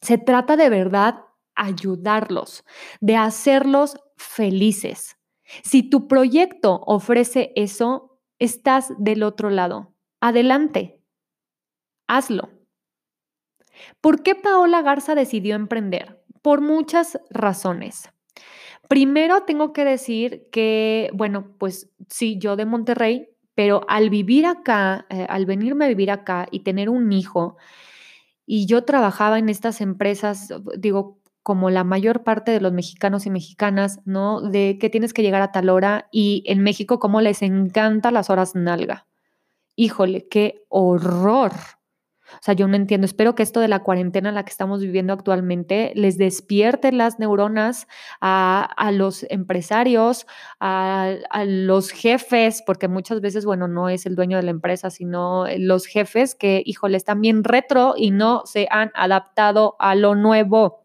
Se 0.00 0.18
trata 0.18 0.56
de 0.56 0.68
verdad 0.68 1.20
ayudarlos, 1.54 2.64
de 3.00 3.14
hacerlos 3.14 3.96
felices. 4.16 5.16
Si 5.62 5.88
tu 5.88 6.08
proyecto 6.08 6.80
ofrece 6.86 7.52
eso, 7.54 8.18
estás 8.40 8.92
del 8.98 9.22
otro 9.22 9.50
lado 9.50 9.94
adelante, 10.24 11.02
hazlo. 12.08 12.48
¿Por 14.00 14.22
qué 14.22 14.34
Paola 14.34 14.80
Garza 14.80 15.14
decidió 15.14 15.54
emprender? 15.54 16.24
Por 16.40 16.62
muchas 16.62 17.20
razones. 17.28 18.10
Primero 18.88 19.42
tengo 19.44 19.72
que 19.72 19.84
decir 19.84 20.48
que, 20.52 21.10
bueno, 21.14 21.54
pues 21.58 21.90
sí, 22.08 22.38
yo 22.38 22.56
de 22.56 22.66
Monterrey, 22.66 23.28
pero 23.54 23.82
al 23.88 24.10
vivir 24.10 24.46
acá, 24.46 25.06
eh, 25.10 25.26
al 25.28 25.46
venirme 25.46 25.86
a 25.86 25.88
vivir 25.88 26.10
acá 26.10 26.46
y 26.50 26.60
tener 26.60 26.90
un 26.90 27.12
hijo, 27.12 27.56
y 28.46 28.66
yo 28.66 28.84
trabajaba 28.84 29.38
en 29.38 29.48
estas 29.48 29.80
empresas, 29.80 30.50
digo, 30.78 31.18
como 31.42 31.70
la 31.70 31.84
mayor 31.84 32.24
parte 32.24 32.52
de 32.52 32.60
los 32.60 32.72
mexicanos 32.72 33.26
y 33.26 33.30
mexicanas, 33.30 34.00
¿no? 34.06 34.40
De 34.42 34.78
que 34.80 34.90
tienes 34.90 35.14
que 35.14 35.22
llegar 35.22 35.42
a 35.42 35.52
tal 35.52 35.68
hora 35.70 36.08
y 36.12 36.42
en 36.46 36.62
México 36.62 36.98
como 36.98 37.20
les 37.20 37.42
encanta 37.42 38.10
las 38.10 38.30
horas 38.30 38.54
nalga 38.54 39.06
híjole, 39.76 40.28
qué 40.28 40.64
horror. 40.68 41.52
O 42.32 42.42
sea, 42.42 42.54
yo 42.54 42.68
no 42.68 42.76
entiendo. 42.76 43.04
Espero 43.04 43.34
que 43.34 43.42
esto 43.42 43.60
de 43.60 43.68
la 43.68 43.82
cuarentena 43.82 44.28
en 44.28 44.34
la 44.34 44.44
que 44.44 44.50
estamos 44.50 44.80
viviendo 44.80 45.12
actualmente 45.12 45.92
les 45.94 46.18
despierte 46.18 46.92
las 46.92 47.18
neuronas 47.18 47.86
a, 48.20 48.90
los 48.92 49.26
empresarios, 49.30 50.26
a, 50.60 51.14
a, 51.30 51.44
los 51.44 51.90
jefes, 51.90 52.62
porque 52.66 52.88
muchas 52.88 53.20
veces, 53.20 53.44
bueno, 53.44 53.68
no 53.68 53.88
es 53.88 54.06
el 54.06 54.14
dueño 54.14 54.36
de 54.36 54.44
la 54.44 54.50
empresa, 54.50 54.90
sino 54.90 55.46
los 55.58 55.86
jefes 55.86 56.34
que, 56.34 56.62
híjole, 56.64 56.96
están 56.96 57.20
bien 57.20 57.44
retro 57.44 57.94
y 57.96 58.10
no 58.10 58.42
se 58.46 58.68
han 58.70 58.90
adaptado 58.94 59.76
a 59.78 59.94
lo 59.94 60.14
nuevo 60.14 60.83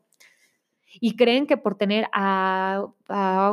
y 0.99 1.15
creen 1.15 1.47
que 1.47 1.57
por 1.57 1.75
tener 1.75 2.07
a, 2.13 2.85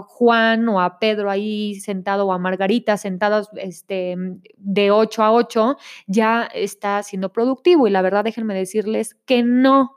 Juan 0.08 0.68
o 0.68 0.80
a 0.80 0.98
Pedro 0.98 1.30
ahí 1.30 1.76
sentado 1.76 2.26
o 2.26 2.32
a 2.32 2.38
Margarita 2.38 2.96
sentados 2.96 3.48
este, 3.56 4.16
de 4.56 4.90
8 4.90 5.22
a 5.22 5.32
8 5.32 5.76
ya 6.06 6.42
está 6.52 7.02
siendo 7.02 7.32
productivo 7.32 7.86
y 7.86 7.90
la 7.90 8.02
verdad 8.02 8.24
déjenme 8.24 8.54
decirles 8.54 9.16
que 9.24 9.42
no, 9.42 9.94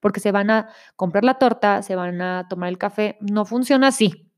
porque 0.00 0.20
se 0.20 0.32
van 0.32 0.50
a 0.50 0.68
comprar 0.96 1.24
la 1.24 1.38
torta, 1.38 1.82
se 1.82 1.96
van 1.96 2.22
a 2.22 2.46
tomar 2.48 2.68
el 2.68 2.78
café, 2.78 3.18
no 3.20 3.44
funciona 3.44 3.88
así. 3.88 4.30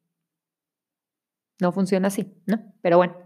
No 1.58 1.72
funciona 1.72 2.08
así, 2.08 2.34
¿no? 2.46 2.72
Pero 2.82 2.98
bueno, 2.98 3.16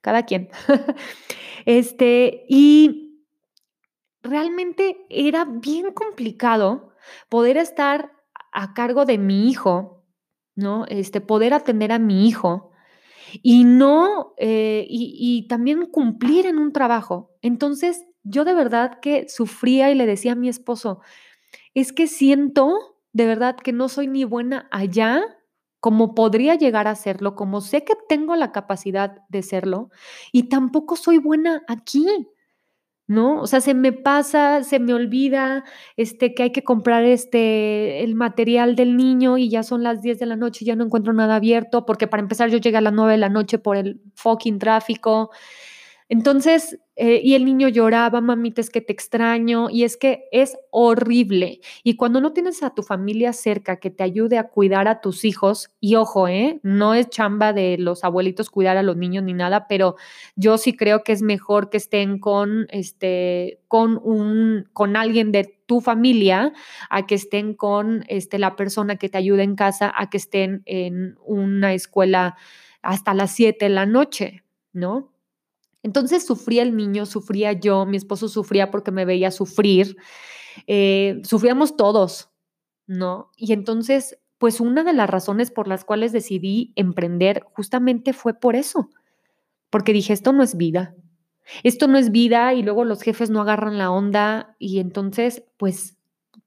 cada 0.00 0.24
quien. 0.24 0.48
este, 1.66 2.46
y 2.48 3.22
realmente 4.22 5.06
era 5.08 5.44
bien 5.44 5.92
complicado 5.92 6.94
poder 7.28 7.56
estar 7.58 8.13
a 8.54 8.74
cargo 8.74 9.04
de 9.04 9.18
mi 9.18 9.50
hijo, 9.50 10.04
¿no? 10.56 10.86
Este, 10.88 11.20
poder 11.20 11.54
atender 11.54 11.92
a 11.92 11.98
mi 11.98 12.28
hijo 12.28 12.72
y 13.42 13.64
no, 13.64 14.34
eh, 14.38 14.86
y, 14.88 15.16
y 15.18 15.48
también 15.48 15.86
cumplir 15.86 16.46
en 16.46 16.58
un 16.58 16.72
trabajo. 16.72 17.32
Entonces, 17.42 18.04
yo 18.24 18.44
de 18.44 18.54
verdad 18.54 19.00
que 19.00 19.28
sufría 19.28 19.90
y 19.90 19.94
le 19.94 20.06
decía 20.06 20.32
a 20.32 20.36
mi 20.36 20.48
esposo, 20.48 21.00
es 21.74 21.92
que 21.92 22.06
siento 22.06 22.96
de 23.12 23.26
verdad 23.26 23.56
que 23.56 23.72
no 23.72 23.88
soy 23.88 24.08
ni 24.08 24.24
buena 24.24 24.68
allá 24.72 25.22
como 25.80 26.14
podría 26.14 26.54
llegar 26.54 26.88
a 26.88 26.94
serlo, 26.94 27.34
como 27.36 27.60
sé 27.60 27.84
que 27.84 27.94
tengo 28.08 28.36
la 28.36 28.52
capacidad 28.52 29.18
de 29.28 29.42
serlo, 29.42 29.90
y 30.32 30.44
tampoco 30.48 30.96
soy 30.96 31.18
buena 31.18 31.62
aquí. 31.68 32.06
¿No? 33.06 33.40
O 33.40 33.46
sea, 33.46 33.60
se 33.60 33.74
me 33.74 33.92
pasa, 33.92 34.62
se 34.64 34.78
me 34.78 34.94
olvida 34.94 35.64
este, 35.96 36.34
que 36.34 36.44
hay 36.44 36.52
que 36.52 36.64
comprar 36.64 37.04
este, 37.04 38.02
el 38.02 38.14
material 38.14 38.76
del 38.76 38.96
niño 38.96 39.36
y 39.38 39.50
ya 39.50 39.62
son 39.62 39.82
las 39.82 40.00
10 40.02 40.18
de 40.18 40.26
la 40.26 40.36
noche 40.36 40.64
y 40.64 40.68
ya 40.68 40.76
no 40.76 40.84
encuentro 40.84 41.12
nada 41.12 41.36
abierto, 41.36 41.84
porque 41.86 42.06
para 42.06 42.22
empezar 42.22 42.50
yo 42.50 42.58
llegué 42.58 42.78
a 42.78 42.80
las 42.80 42.92
9 42.94 43.12
de 43.12 43.18
la 43.18 43.28
noche 43.28 43.58
por 43.58 43.76
el 43.76 44.00
fucking 44.14 44.58
tráfico. 44.58 45.30
Entonces, 46.08 46.78
Eh, 46.96 47.20
y 47.24 47.34
el 47.34 47.44
niño 47.44 47.68
lloraba, 47.68 48.20
mamita, 48.20 48.60
es 48.60 48.70
que 48.70 48.80
te 48.80 48.92
extraño, 48.92 49.68
y 49.70 49.84
es 49.84 49.96
que 49.96 50.28
es 50.30 50.56
horrible. 50.70 51.60
Y 51.82 51.96
cuando 51.96 52.20
no 52.20 52.32
tienes 52.32 52.62
a 52.62 52.74
tu 52.74 52.82
familia 52.82 53.32
cerca 53.32 53.80
que 53.80 53.90
te 53.90 54.04
ayude 54.04 54.38
a 54.38 54.48
cuidar 54.48 54.86
a 54.86 55.00
tus 55.00 55.24
hijos, 55.24 55.70
y 55.80 55.96
ojo, 55.96 56.28
¿eh? 56.28 56.60
no 56.62 56.94
es 56.94 57.10
chamba 57.10 57.52
de 57.52 57.78
los 57.78 58.04
abuelitos 58.04 58.50
cuidar 58.50 58.76
a 58.76 58.82
los 58.82 58.96
niños 58.96 59.24
ni 59.24 59.32
nada, 59.32 59.66
pero 59.68 59.96
yo 60.36 60.56
sí 60.58 60.76
creo 60.76 61.02
que 61.02 61.12
es 61.12 61.22
mejor 61.22 61.68
que 61.70 61.78
estén 61.78 62.18
con, 62.18 62.66
este, 62.70 63.60
con, 63.66 64.00
un, 64.02 64.68
con 64.72 64.96
alguien 64.96 65.32
de 65.32 65.52
tu 65.66 65.80
familia, 65.80 66.52
a 66.90 67.06
que 67.06 67.14
estén 67.16 67.54
con 67.54 68.04
este, 68.08 68.38
la 68.38 68.54
persona 68.54 68.96
que 68.96 69.08
te 69.08 69.18
ayuda 69.18 69.42
en 69.42 69.56
casa, 69.56 69.92
a 69.96 70.10
que 70.10 70.18
estén 70.18 70.62
en 70.66 71.16
una 71.24 71.74
escuela 71.74 72.36
hasta 72.82 73.14
las 73.14 73.32
7 73.32 73.64
de 73.64 73.70
la 73.70 73.86
noche, 73.86 74.44
¿no? 74.72 75.13
Entonces 75.84 76.24
sufría 76.24 76.62
el 76.62 76.74
niño, 76.76 77.04
sufría 77.04 77.52
yo, 77.52 77.84
mi 77.84 77.98
esposo 77.98 78.26
sufría 78.28 78.70
porque 78.70 78.90
me 78.90 79.04
veía 79.04 79.30
sufrir, 79.30 79.98
eh, 80.66 81.20
sufríamos 81.24 81.76
todos, 81.76 82.30
¿no? 82.86 83.30
Y 83.36 83.52
entonces, 83.52 84.18
pues 84.38 84.60
una 84.60 84.82
de 84.82 84.94
las 84.94 85.10
razones 85.10 85.50
por 85.50 85.68
las 85.68 85.84
cuales 85.84 86.10
decidí 86.12 86.72
emprender 86.74 87.44
justamente 87.52 88.14
fue 88.14 88.32
por 88.32 88.56
eso, 88.56 88.88
porque 89.68 89.92
dije, 89.92 90.14
esto 90.14 90.32
no 90.32 90.42
es 90.42 90.56
vida, 90.56 90.96
esto 91.64 91.86
no 91.86 91.98
es 91.98 92.10
vida 92.10 92.54
y 92.54 92.62
luego 92.62 92.86
los 92.86 93.02
jefes 93.02 93.28
no 93.28 93.42
agarran 93.42 93.76
la 93.76 93.90
onda 93.90 94.56
y 94.58 94.78
entonces, 94.78 95.44
pues, 95.58 95.98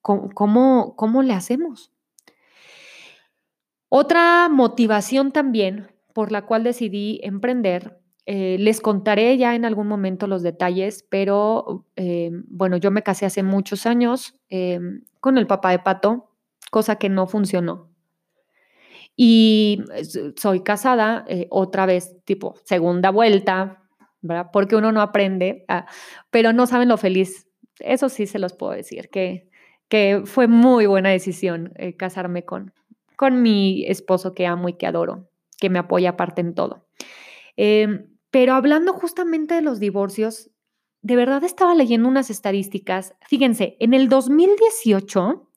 ¿cómo, 0.02 0.96
cómo 0.96 1.22
le 1.22 1.34
hacemos? 1.34 1.92
Otra 3.90 4.50
motivación 4.50 5.32
también 5.32 5.92
por 6.14 6.32
la 6.32 6.48
cual 6.48 6.64
decidí 6.64 7.20
emprender 7.22 8.00
eh, 8.30 8.58
les 8.60 8.82
contaré 8.82 9.38
ya 9.38 9.56
en 9.56 9.64
algún 9.64 9.88
momento 9.88 10.28
los 10.28 10.44
detalles, 10.44 11.06
pero 11.10 11.86
eh, 11.96 12.30
bueno, 12.50 12.76
yo 12.76 12.92
me 12.92 13.02
casé 13.02 13.26
hace 13.26 13.42
muchos 13.42 13.86
años 13.86 14.36
eh, 14.50 14.82
con 15.22 15.38
el 15.38 15.48
papá 15.48 15.72
de 15.72 15.80
Pato, 15.80 16.30
cosa 16.70 16.98
que 16.98 17.08
no 17.08 17.28
funcionó. 17.28 17.90
Y 19.16 19.82
soy 20.36 20.62
casada 20.62 21.26
otra 21.50 21.86
vez, 21.86 22.18
tipo 22.26 22.56
segunda 22.66 23.12
vuelta, 23.12 23.82
¿verdad? 24.22 24.50
Porque 24.52 24.76
uno 24.76 24.92
no 24.92 25.02
aprende, 25.02 25.64
ah, 25.70 25.86
pero 26.30 26.52
no 26.52 26.68
saben 26.68 26.90
lo 26.90 26.98
feliz. 26.98 27.48
Eso 27.80 28.10
sí 28.10 28.28
se 28.28 28.40
los 28.40 28.54
puedo 28.54 28.74
decir, 28.74 29.10
que, 29.10 29.50
que 29.88 30.24
fue 30.26 30.48
muy 30.48 30.86
buena 30.86 31.10
decisión 31.10 31.74
casarme 31.98 32.44
con, 32.44 32.74
con 33.16 33.42
mi 33.42 33.86
esposo 33.88 34.34
que 34.34 34.46
amo 34.46 34.68
y 34.68 34.74
que 34.74 34.86
adoro, 34.86 35.30
que 35.60 35.70
me 35.70 35.80
apoya 35.80 36.10
aparte 36.10 36.42
en 36.42 36.54
todo. 36.54 36.86
Em, 37.56 38.17
pero 38.32 38.54
hablando 38.54 38.94
justamente 38.94 39.56
de 39.56 39.62
los 39.62 39.80
divorcios, 39.80 40.52
de 41.02 41.16
verdad 41.16 41.44
estaba 41.44 41.76
leyendo 41.76 42.10
unas 42.10 42.30
estadísticas. 42.30 43.16
Fíjense, 43.28 43.78
en 43.80 43.94
el 43.94 44.10
2018, 44.10 45.50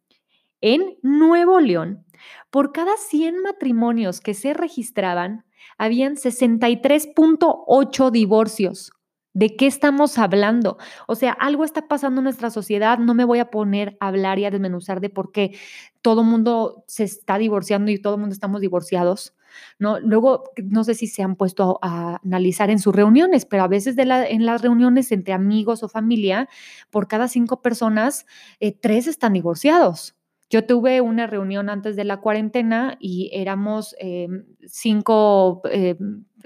en 0.61 0.99
Nuevo 1.03 1.61
León, 1.61 2.05
por 2.51 2.73
cada 2.73 2.97
100 2.97 3.43
matrimonios 3.43 4.21
que 4.21 4.35
se 4.35 4.55
registraban, 4.55 5.45
habían 5.79 6.17
63.8 6.17 8.11
divorcios. 8.11 8.93
¿De 9.33 9.57
qué 9.57 9.67
estamos 9.67 10.19
hablando? 10.19 10.77
O 11.07 11.15
sea, 11.15 11.33
algo 11.33 11.65
está 11.65 11.87
pasando 11.87 12.21
en 12.21 12.25
nuestra 12.25 12.51
sociedad. 12.51 12.99
No 12.99 13.15
me 13.15 13.25
voy 13.25 13.39
a 13.39 13.51
poner 13.51 13.97
a 14.01 14.09
hablar 14.09 14.41
y 14.41 14.45
a 14.45 14.51
desmenuzar 14.51 15.01
de 15.01 15.09
por 15.09 15.31
qué 15.31 15.57
todo 16.03 16.25
mundo 16.25 16.85
se 16.89 17.05
está 17.05 17.39
divorciando 17.39 17.93
y 17.93 18.03
todo 18.03 18.19
mundo 18.19 18.33
estamos 18.33 18.61
divorciados. 18.61 19.35
¿No? 19.79 20.01
Luego, 20.01 20.45
no 20.65 20.85
sé 20.85 20.95
si 20.95 21.07
se 21.07 21.23
han 21.23 21.37
puesto 21.37 21.79
a, 21.83 22.21
analizar 22.25 22.71
en 22.71 22.79
sus 22.79 22.95
reuniones, 22.95 23.47
pero 23.47 23.63
a 23.63 23.69
veces 23.69 23.97
en 23.99 24.47
las 24.47 24.63
reuniones 24.63 25.13
entre 25.13 25.35
amigos 25.35 25.83
o 25.83 25.89
familia, 25.89 26.49
por 26.91 27.09
cada 27.09 27.29
cinco 27.29 27.63
personas, 27.63 28.27
eh, 28.61 28.73
tres 28.73 29.07
están 29.07 29.33
divorciados. 29.33 30.17
Yo 30.51 30.67
tuve 30.67 31.01
una 31.01 31.29
reunión 31.29 31.71
antes 31.71 31.95
de 31.95 32.05
la 32.05 32.21
cuarentena 32.21 32.97
y 32.99 33.31
éramos 33.33 33.95
eh, 34.01 34.27
cinco, 34.67 35.63
eh, 35.71 35.97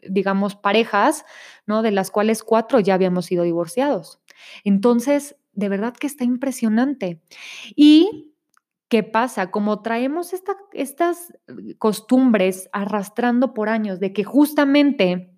digamos, 0.06 0.56
parejas, 0.56 1.24
¿no? 1.66 1.80
De 1.80 1.90
las 1.90 2.10
cuales 2.10 2.42
cuatro 2.42 2.80
ya 2.80 2.94
habíamos 2.94 3.24
sido 3.24 3.44
divorciados. 3.44 4.20
Entonces, 4.62 5.36
de 5.54 5.70
verdad 5.70 5.94
que 5.94 6.06
está 6.06 6.24
impresionante. 6.24 7.22
Y 7.74 8.33
¿Qué 8.88 9.02
pasa? 9.02 9.50
Como 9.50 9.82
traemos 9.82 10.32
estas 10.72 11.30
eh, 11.48 11.76
costumbres 11.78 12.68
arrastrando 12.72 13.54
por 13.54 13.68
años 13.68 14.00
de 14.00 14.12
que 14.12 14.24
justamente 14.24 15.30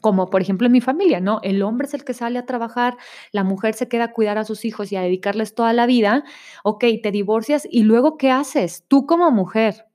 como 0.00 0.30
por 0.30 0.40
ejemplo 0.40 0.66
en 0.66 0.72
mi 0.72 0.80
familia, 0.80 1.20
¿no? 1.20 1.40
El 1.42 1.62
hombre 1.62 1.88
es 1.88 1.94
el 1.94 2.04
que 2.04 2.14
sale 2.14 2.38
a 2.38 2.46
trabajar, 2.46 2.96
la 3.32 3.42
mujer 3.42 3.74
se 3.74 3.88
queda 3.88 4.04
a 4.04 4.12
cuidar 4.12 4.38
a 4.38 4.44
sus 4.44 4.64
hijos 4.64 4.92
y 4.92 4.96
a 4.96 5.00
dedicarles 5.00 5.54
toda 5.54 5.72
la 5.72 5.86
vida, 5.86 6.22
ok, 6.62 6.84
te 7.02 7.10
divorcias 7.10 7.66
y 7.68 7.82
luego 7.82 8.16
¿qué 8.16 8.30
haces? 8.30 8.84
Tú 8.86 9.06
como 9.06 9.30
mujer, 9.32 9.86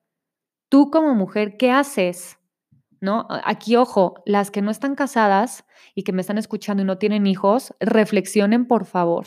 tú 0.69 0.91
como 0.91 1.15
mujer, 1.15 1.57
¿qué 1.57 1.71
haces? 1.71 2.40
¿No? 3.01 3.25
Aquí, 3.43 3.75
ojo, 3.75 4.21
las 4.27 4.51
que 4.51 4.61
no 4.61 4.69
están 4.69 4.93
casadas 4.93 5.65
y 5.95 6.03
que 6.03 6.13
me 6.13 6.21
están 6.21 6.37
escuchando 6.37 6.83
y 6.83 6.85
no 6.85 6.99
tienen 6.99 7.25
hijos, 7.25 7.73
reflexionen 7.79 8.67
por 8.67 8.85
favor. 8.85 9.25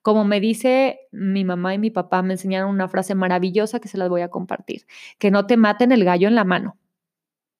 Como 0.00 0.24
me 0.24 0.40
dice 0.40 1.00
mi 1.12 1.44
mamá 1.44 1.74
y 1.74 1.78
mi 1.78 1.90
papá, 1.90 2.22
me 2.22 2.32
enseñaron 2.34 2.70
una 2.70 2.88
frase 2.88 3.14
maravillosa 3.14 3.80
que 3.80 3.88
se 3.88 3.98
las 3.98 4.08
voy 4.08 4.22
a 4.22 4.30
compartir, 4.30 4.86
que 5.18 5.30
no 5.30 5.46
te 5.46 5.58
maten 5.58 5.92
el 5.92 6.04
gallo 6.04 6.26
en 6.26 6.34
la 6.34 6.44
mano. 6.44 6.78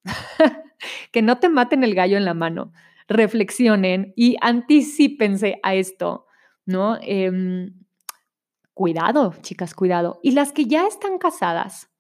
que 1.12 1.23
no 1.23 1.38
te 1.38 1.51
maten 1.51 1.85
el 1.85 1.95
gallo 1.95 2.17
en 2.17 2.25
la 2.25 2.35
mano. 2.35 2.73
Reflexionen 3.09 4.15
y 4.17 4.37
anticipense 4.41 5.61
a 5.62 5.75
esto, 5.75 6.27
¿no? 6.65 6.99
Em, 7.03 7.75
cuidado, 8.75 9.35
chicas, 9.43 9.75
cuidado. 9.75 10.19
Y 10.23 10.33
las 10.33 10.53
que 10.53 10.65
ya 10.65 10.87
están 10.87 11.19
casadas 11.19 11.91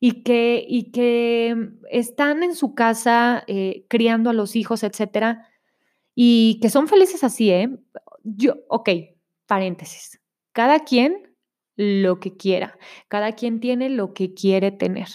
y 0.00 0.22
que, 0.22 0.64
y 0.66 0.90
que 0.90 1.56
están 1.90 2.42
en 2.42 2.54
su 2.54 2.74
casa 2.74 3.44
eh, 3.46 3.86
criando 3.88 4.30
a 4.30 4.34
los 4.34 4.56
hijos, 4.56 4.82
etcétera, 4.82 5.48
y 6.14 6.58
que 6.60 6.70
son 6.70 6.88
felices 6.88 7.24
así, 7.24 7.50
¿eh? 7.50 7.68
Yo, 8.22 8.54
ok, 8.68 8.90
paréntesis, 9.46 10.20
cada 10.52 10.80
quien 10.80 11.34
lo 11.76 12.20
que 12.20 12.36
quiera, 12.36 12.78
cada 13.08 13.32
quien 13.32 13.60
tiene 13.60 13.90
lo 13.90 14.14
que 14.14 14.34
quiere 14.34 14.70
tener. 14.70 15.08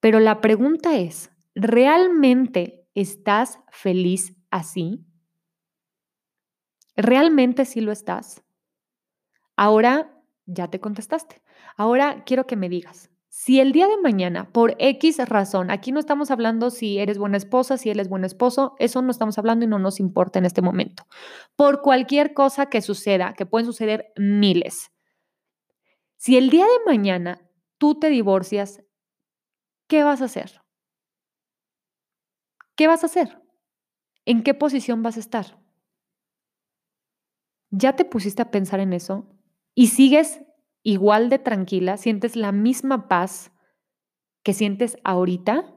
Pero 0.00 0.20
la 0.20 0.40
pregunta 0.40 0.98
es, 0.98 1.30
¿realmente 1.54 2.86
estás 2.94 3.60
feliz 3.70 4.36
así? 4.50 5.04
¿Realmente 6.96 7.64
sí 7.64 7.80
lo 7.80 7.92
estás? 7.92 8.42
Ahora 9.56 10.12
ya 10.46 10.68
te 10.68 10.80
contestaste. 10.80 11.40
Ahora 11.76 12.24
quiero 12.24 12.46
que 12.46 12.56
me 12.56 12.68
digas, 12.68 13.11
si 13.34 13.60
el 13.60 13.72
día 13.72 13.88
de 13.88 13.96
mañana, 13.96 14.52
por 14.52 14.76
X 14.78 15.16
razón, 15.26 15.70
aquí 15.70 15.90
no 15.90 15.98
estamos 15.98 16.30
hablando 16.30 16.68
si 16.68 16.98
eres 16.98 17.16
buena 17.16 17.38
esposa, 17.38 17.78
si 17.78 17.88
él 17.88 17.98
es 17.98 18.10
buen 18.10 18.26
esposo, 18.26 18.76
eso 18.78 19.00
no 19.00 19.10
estamos 19.10 19.38
hablando 19.38 19.64
y 19.64 19.68
no 19.68 19.78
nos 19.78 20.00
importa 20.00 20.38
en 20.38 20.44
este 20.44 20.60
momento. 20.60 21.04
Por 21.56 21.80
cualquier 21.80 22.34
cosa 22.34 22.66
que 22.66 22.82
suceda, 22.82 23.32
que 23.32 23.46
pueden 23.46 23.64
suceder 23.64 24.12
miles. 24.18 24.92
Si 26.18 26.36
el 26.36 26.50
día 26.50 26.66
de 26.66 26.84
mañana 26.84 27.40
tú 27.78 27.98
te 27.98 28.10
divorcias, 28.10 28.82
¿qué 29.86 30.04
vas 30.04 30.20
a 30.20 30.26
hacer? 30.26 30.60
¿Qué 32.76 32.86
vas 32.86 33.02
a 33.02 33.06
hacer? 33.06 33.40
¿En 34.26 34.42
qué 34.42 34.52
posición 34.52 35.02
vas 35.02 35.16
a 35.16 35.20
estar? 35.20 35.58
¿Ya 37.70 37.96
te 37.96 38.04
pusiste 38.04 38.42
a 38.42 38.50
pensar 38.50 38.80
en 38.80 38.92
eso? 38.92 39.26
¿Y 39.74 39.86
sigues 39.86 40.42
igual 40.82 41.28
de 41.28 41.38
tranquila, 41.38 41.96
sientes 41.96 42.36
la 42.36 42.52
misma 42.52 43.08
paz 43.08 43.52
que 44.42 44.52
sientes 44.52 44.96
ahorita, 45.04 45.74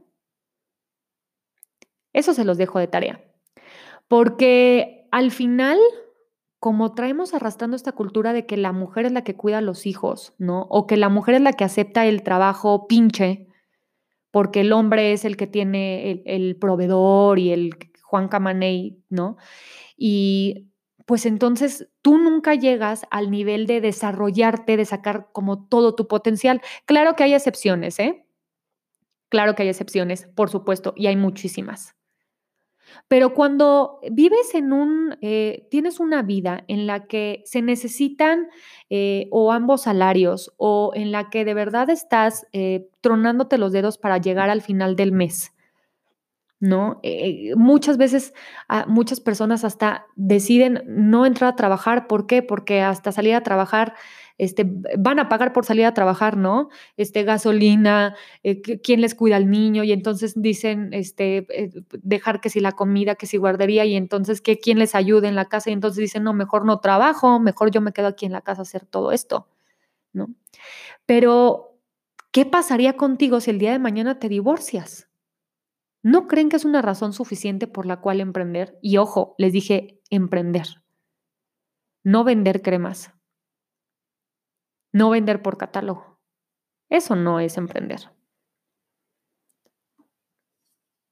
eso 2.13 2.33
se 2.33 2.45
los 2.45 2.57
dejo 2.57 2.79
de 2.79 2.87
tarea. 2.87 3.21
Porque 4.07 5.07
al 5.11 5.31
final, 5.31 5.77
como 6.59 6.93
traemos 6.93 7.33
arrastrando 7.33 7.75
esta 7.75 7.91
cultura 7.91 8.33
de 8.33 8.45
que 8.45 8.57
la 8.57 8.71
mujer 8.71 9.05
es 9.05 9.11
la 9.11 9.23
que 9.23 9.35
cuida 9.35 9.59
a 9.59 9.61
los 9.61 9.85
hijos, 9.85 10.33
¿no? 10.37 10.67
O 10.69 10.87
que 10.87 10.97
la 10.97 11.09
mujer 11.09 11.35
es 11.35 11.41
la 11.41 11.53
que 11.53 11.63
acepta 11.63 12.05
el 12.05 12.23
trabajo 12.23 12.87
pinche, 12.87 13.47
porque 14.31 14.61
el 14.61 14.73
hombre 14.73 15.13
es 15.13 15.25
el 15.25 15.37
que 15.37 15.47
tiene 15.47 16.11
el, 16.11 16.23
el 16.25 16.55
proveedor 16.57 17.39
y 17.39 17.51
el 17.51 17.71
Juan 18.03 18.27
Camaney, 18.27 19.03
¿no? 19.09 19.37
Y 19.97 20.71
pues 21.05 21.25
entonces 21.25 21.87
tú 22.01 22.17
nunca 22.17 22.55
llegas 22.55 23.05
al 23.11 23.31
nivel 23.31 23.67
de 23.67 23.81
desarrollarte, 23.81 24.77
de 24.77 24.85
sacar 24.85 25.29
como 25.31 25.67
todo 25.67 25.95
tu 25.95 26.07
potencial. 26.07 26.61
Claro 26.85 27.15
que 27.15 27.23
hay 27.23 27.33
excepciones, 27.33 27.99
¿eh? 27.99 28.25
Claro 29.29 29.55
que 29.55 29.63
hay 29.63 29.69
excepciones, 29.69 30.27
por 30.35 30.49
supuesto, 30.49 30.93
y 30.95 31.07
hay 31.07 31.15
muchísimas. 31.15 31.95
Pero 33.07 33.33
cuando 33.33 33.99
vives 34.11 34.53
en 34.55 34.73
un, 34.73 35.17
eh, 35.21 35.67
tienes 35.69 35.99
una 35.99 36.21
vida 36.21 36.63
en 36.67 36.87
la 36.87 37.07
que 37.07 37.41
se 37.45 37.61
necesitan 37.61 38.47
eh, 38.89 39.27
o 39.31 39.51
ambos 39.51 39.83
salarios 39.83 40.53
o 40.57 40.91
en 40.95 41.11
la 41.11 41.29
que 41.29 41.45
de 41.45 41.53
verdad 41.53 41.89
estás 41.89 42.45
eh, 42.53 42.87
tronándote 43.01 43.57
los 43.57 43.71
dedos 43.71 43.97
para 43.97 44.17
llegar 44.17 44.49
al 44.49 44.61
final 44.61 44.95
del 44.95 45.11
mes, 45.11 45.51
¿no? 46.65 46.99
Eh, 47.03 47.53
muchas 47.55 47.97
veces 47.97 48.33
ah, 48.69 48.85
muchas 48.87 49.19
personas 49.19 49.63
hasta 49.63 50.05
deciden 50.15 50.83
no 50.87 51.25
entrar 51.25 51.53
a 51.53 51.55
trabajar. 51.55 52.07
¿Por 52.07 52.27
qué? 52.27 52.41
Porque 52.41 52.81
hasta 52.81 53.11
salir 53.11 53.35
a 53.35 53.43
trabajar 53.43 53.93
este, 54.37 54.65
van 54.97 55.19
a 55.19 55.29
pagar 55.29 55.53
por 55.53 55.65
salir 55.65 55.85
a 55.85 55.93
trabajar, 55.93 56.35
¿no? 56.37 56.69
Este, 56.97 57.23
gasolina, 57.23 58.15
eh, 58.43 58.61
quién 58.61 59.01
les 59.01 59.15
cuida 59.15 59.37
al 59.37 59.49
niño, 59.49 59.83
y 59.83 59.93
entonces 59.93 60.33
dicen, 60.35 60.89
este, 60.93 61.45
eh, 61.49 61.71
dejar 62.03 62.41
que 62.41 62.49
si 62.49 62.59
la 62.59 62.73
comida, 62.73 63.15
que 63.15 63.27
si 63.27 63.37
guardería, 63.37 63.85
y 63.85 63.95
entonces 63.95 64.41
que 64.41 64.59
quién 64.59 64.79
les 64.79 64.93
ayude 64.95 65.27
en 65.29 65.35
la 65.35 65.45
casa, 65.45 65.69
y 65.69 65.73
entonces 65.73 66.01
dicen, 66.01 66.23
no, 66.23 66.33
mejor 66.33 66.65
no 66.65 66.79
trabajo, 66.79 67.39
mejor 67.39 67.71
yo 67.71 67.81
me 67.81 67.93
quedo 67.93 68.07
aquí 68.07 68.25
en 68.25 68.33
la 68.33 68.41
casa 68.41 68.61
a 68.61 68.63
hacer 68.63 68.85
todo 68.85 69.11
esto, 69.13 69.47
¿no? 70.13 70.29
Pero, 71.05 71.77
¿qué 72.31 72.45
pasaría 72.45 72.97
contigo 72.97 73.41
si 73.41 73.51
el 73.51 73.59
día 73.59 73.71
de 73.73 73.79
mañana 73.79 74.19
te 74.19 74.29
divorcias? 74.29 75.07
¿No 76.05 76.27
creen 76.27 76.49
que 76.49 76.55
es 76.55 76.65
una 76.65 76.81
razón 76.81 77.11
suficiente 77.11 77.67
por 77.67 77.85
la 77.85 77.99
cual 77.99 78.21
emprender? 78.21 78.77
Y 78.81 78.97
ojo, 78.97 79.35
les 79.37 79.51
dije 79.51 80.01
emprender, 80.09 80.83
no 82.03 82.23
vender 82.23 82.61
cremas 82.61 83.15
no 84.95 85.09
vender 85.09 85.41
por 85.41 85.57
catálogo. 85.57 86.21
Eso 86.89 87.17
no 87.17 87.41
es 87.41 87.57
emprender. 87.57 87.99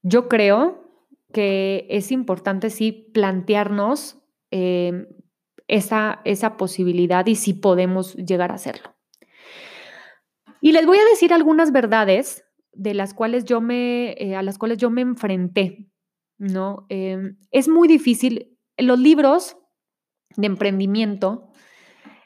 Yo 0.02 0.26
creo 0.30 1.06
que 1.34 1.86
es 1.90 2.10
importante 2.10 2.70
sí 2.70 2.92
plantearnos 3.12 4.22
em, 4.50 5.06
esa, 5.68 6.22
esa 6.24 6.56
posibilidad 6.56 7.26
y 7.26 7.36
si 7.36 7.52
podemos 7.52 8.14
llegar 8.14 8.52
a 8.52 8.54
hacerlo. 8.54 8.96
Y 10.62 10.72
les 10.72 10.86
voy 10.86 10.96
a 10.96 11.04
decir 11.10 11.34
algunas 11.34 11.70
verdades 11.70 12.43
de 12.76 12.94
las 12.94 13.14
cuales 13.14 13.44
yo 13.44 13.60
me, 13.60 14.12
eh, 14.12 14.36
a 14.36 14.42
las 14.42 14.58
cuales 14.58 14.78
yo 14.78 14.90
me 14.90 15.02
enfrenté, 15.02 15.88
¿no? 16.38 16.86
Em, 16.88 17.36
es 17.50 17.68
muy 17.68 17.88
difícil. 17.88 18.56
Los 18.76 18.98
libros 18.98 19.56
de 20.36 20.46
emprendimiento 20.46 21.52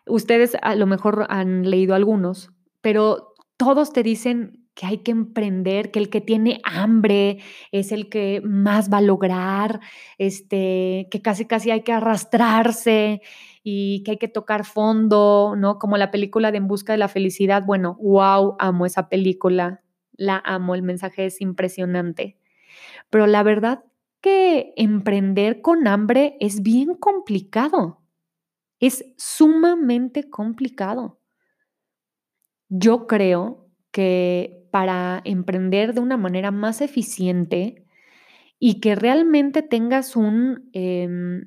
Ustedes 0.08 0.56
a 0.62 0.74
lo 0.74 0.86
mejor 0.86 1.26
han 1.28 1.68
leído 1.68 1.94
algunos, 1.94 2.50
pero 2.80 3.34
todos 3.56 3.92
te 3.92 4.02
dicen 4.02 4.64
que 4.74 4.86
hay 4.86 4.98
que 4.98 5.10
emprender, 5.10 5.90
que 5.90 5.98
el 5.98 6.08
que 6.08 6.20
tiene 6.20 6.60
hambre 6.64 7.38
es 7.72 7.90
el 7.90 8.08
que 8.08 8.40
más 8.44 8.92
va 8.92 8.98
a 8.98 9.02
lograr, 9.02 9.80
este, 10.18 11.08
que 11.10 11.20
casi 11.20 11.46
casi 11.46 11.70
hay 11.72 11.82
que 11.82 11.92
arrastrarse 11.92 13.20
y 13.64 14.02
que 14.04 14.12
hay 14.12 14.16
que 14.18 14.28
tocar 14.28 14.64
fondo, 14.64 15.54
¿no? 15.56 15.78
Como 15.78 15.96
la 15.96 16.10
película 16.10 16.52
de 16.52 16.58
En 16.58 16.68
busca 16.68 16.92
de 16.92 16.98
la 16.98 17.08
felicidad. 17.08 17.64
Bueno, 17.66 17.98
wow, 18.00 18.56
amo 18.60 18.86
esa 18.86 19.08
película, 19.08 19.82
la 20.18 20.42
amo, 20.44 20.74
el 20.76 20.82
mensaje 20.84 21.26
es 21.26 21.40
impresionante. 21.40 22.38
Pero 23.10 23.26
la 23.26 23.42
verdad 23.42 23.84
que 24.20 24.74
emprender 24.76 25.62
con 25.62 25.88
hambre 25.88 26.36
es 26.40 26.62
bien 26.62 26.94
complicado. 26.96 28.02
Es 28.80 29.04
sumamente 29.18 30.30
complicado. 30.30 31.20
Yo 32.68 33.06
creo 33.06 33.66
que 33.90 34.66
para 34.70 35.22
emprender 35.24 35.94
de 35.94 36.00
una 36.00 36.16
manera 36.16 36.50
más 36.50 36.80
eficiente 36.80 37.86
y 38.58 38.80
que 38.80 38.94
realmente 38.94 39.62
tengas 39.62 40.16
un, 40.16 40.70
em, 40.72 41.44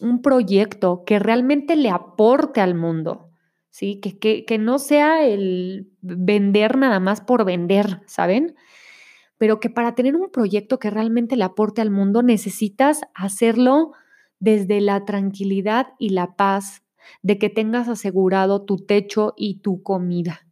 un 0.00 0.22
proyecto 0.22 1.04
que 1.06 1.18
realmente 1.18 1.76
le 1.76 1.90
aporte 1.90 2.60
al 2.60 2.74
mundo, 2.74 3.25
¿sí? 3.76 4.00
Que, 4.00 4.18
que, 4.18 4.46
que 4.46 4.56
no 4.56 4.78
sea 4.78 5.26
el 5.26 5.90
vender 6.00 6.78
nada 6.78 6.98
más 6.98 7.20
por 7.20 7.44
vender, 7.44 8.00
¿saben? 8.06 8.54
Pero 9.36 9.60
que 9.60 9.68
para 9.68 9.94
tener 9.94 10.16
un 10.16 10.30
proyecto 10.30 10.78
que 10.78 10.88
realmente 10.88 11.36
le 11.36 11.44
aporte 11.44 11.82
al 11.82 11.90
mundo 11.90 12.22
necesitas 12.22 13.02
hacerlo 13.12 13.92
desde 14.38 14.80
la 14.80 15.04
tranquilidad 15.04 15.88
y 15.98 16.08
la 16.08 16.36
paz 16.36 16.84
de 17.20 17.38
que 17.38 17.50
tengas 17.50 17.88
asegurado 17.88 18.64
tu 18.64 18.78
techo 18.78 19.34
y 19.36 19.60
tu 19.60 19.82
comida. 19.82 20.45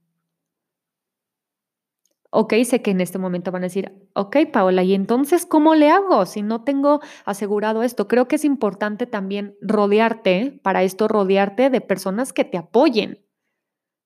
Ok, 2.37 2.53
sé 2.65 2.83
que 2.83 2.91
en 2.91 3.01
este 3.01 3.19
momento 3.19 3.53
van 3.53 3.63
a 3.63 3.67
decir, 3.67 3.93
ok, 4.15 4.39
Paola, 4.53 4.83
¿y 4.83 4.93
entonces 4.95 5.47
cómo 5.47 5.77
le 5.77 5.91
hago 5.91 6.27
si 6.27 6.43
no 6.43 6.65
tengo 6.65 7.01
asegurado 7.25 7.85
esto? 7.85 8.09
Creo 8.09 8.27
que 8.27 8.35
es 8.37 8.45
importante 8.45 9.07
también 9.07 9.57
rodearte, 9.61 10.59
para 10.65 10.83
esto 10.83 11.07
rodearte 11.07 11.71
de 11.71 11.81
personas 11.81 12.33
que 12.33 12.45
te 12.45 12.59
apoyen, 12.59 13.21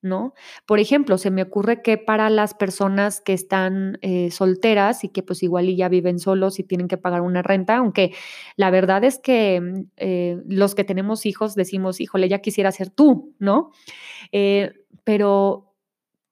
¿no? 0.02 0.34
Por 0.66 0.80
ejemplo, 0.80 1.18
se 1.18 1.30
me 1.30 1.42
ocurre 1.42 1.82
que 1.82 1.98
para 1.98 2.30
las 2.30 2.54
personas 2.54 3.20
que 3.20 3.34
están 3.34 3.98
eh, 4.02 4.30
solteras 4.30 5.04
y 5.04 5.10
que 5.10 5.22
pues 5.22 5.42
igual 5.42 5.68
y 5.70 5.76
ya 5.76 5.88
viven 5.88 6.18
solos 6.20 6.58
y 6.60 6.64
tienen 6.64 6.88
que 6.88 6.98
pagar 6.98 7.22
una 7.22 7.42
renta, 7.42 7.78
aunque 7.78 8.12
la 8.56 8.70
verdad 8.70 9.04
es 9.04 9.18
que 9.18 9.60
mm, 9.60 9.80
eh, 9.98 10.38
los 10.46 10.74
que 10.74 10.84
tenemos 10.84 11.26
hijos 11.26 11.54
decimos, 11.54 12.00
híjole, 12.00 12.28
ya 12.28 12.40
quisiera 12.40 12.72
ser 12.72 12.90
tú, 12.90 13.34
¿no? 13.38 13.72
Eh, 14.32 14.72
pero, 15.04 15.67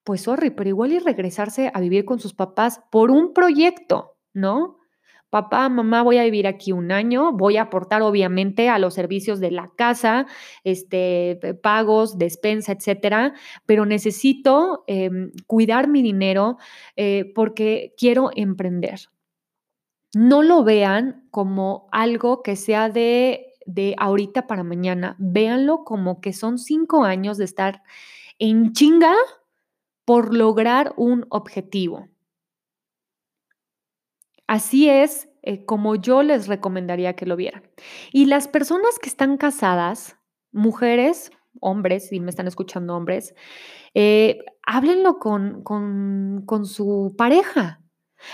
pues 0.07 0.23
sorry, 0.23 0.51
pero 0.51 0.71
igual 0.71 0.93
y 0.93 1.01
regresarse 1.01 1.71
a 1.75 1.81
vivir 1.81 2.05
con 2.05 2.21
sus 2.21 2.33
papás 2.33 2.81
por 2.91 3.11
un 3.11 3.35
proyecto, 3.35 4.17
¿no? 4.33 4.79
papá, 5.31 5.69
mamá, 5.69 6.03
voy 6.03 6.19
a 6.19 6.25
vivir 6.25 6.47
aquí 6.47 6.73
un 6.73 6.93
año, 6.93 7.33
voy 7.33 7.57
a 7.57 7.63
aportar 7.63 8.03
obviamente 8.03 8.69
a 8.69 8.79
los 8.79 8.95
servicios 8.95 9.41
de 9.41 9.51
la 9.51 9.71
casa, 9.77 10.27
este, 10.65 11.39
pagos, 11.63 12.17
despensa, 12.17 12.73
etcétera, 12.73 13.35
pero 13.67 13.85
necesito 13.85 14.85
em, 14.87 15.33
cuidar 15.47 15.89
mi 15.89 16.03
dinero 16.03 16.59
eh, 16.97 17.33
porque 17.35 17.93
quiero 17.99 18.31
emprender. 18.35 19.01
No 20.15 20.43
lo 20.43 20.65
vean 20.65 21.27
como 21.31 21.89
algo 21.93 22.43
que 22.43 22.57
sea 22.57 22.89
de, 22.89 23.53
de 23.67 23.95
ahorita 23.99 24.47
para 24.47 24.63
mañana, 24.63 25.17
véanlo 25.19 25.85
como 25.85 26.21
que 26.21 26.33
son 26.33 26.59
cinco 26.59 27.05
años 27.05 27.37
de 27.37 27.45
estar 27.45 27.83
en 28.39 28.73
chinga 28.73 29.15
por 30.07 30.35
lograr 30.35 30.95
un 30.97 31.27
objetivo. 31.29 32.09
Así 34.47 34.89
es 34.89 35.29
eh, 35.43 35.67
como 35.67 35.97
yo 35.97 36.23
les 36.23 36.47
recomendaría 36.47 37.15
que 37.15 37.27
lo 37.27 37.37
vieran. 37.37 37.65
Y 38.13 38.27
las 38.27 38.49
personas 38.49 38.99
que 39.01 39.09
están 39.09 39.37
casadas, 39.37 40.17
mujeres, 40.53 41.33
hombres, 41.61 42.09
si 42.09 42.21
me 42.21 42.31
están 42.31 42.47
escuchando 42.47 42.97
hombres, 42.97 43.35
eh, 43.95 44.39
háblenlo 44.63 45.19
con, 45.19 45.63
con, 45.63 46.67
su 46.67 47.15
pareja. 47.19 47.83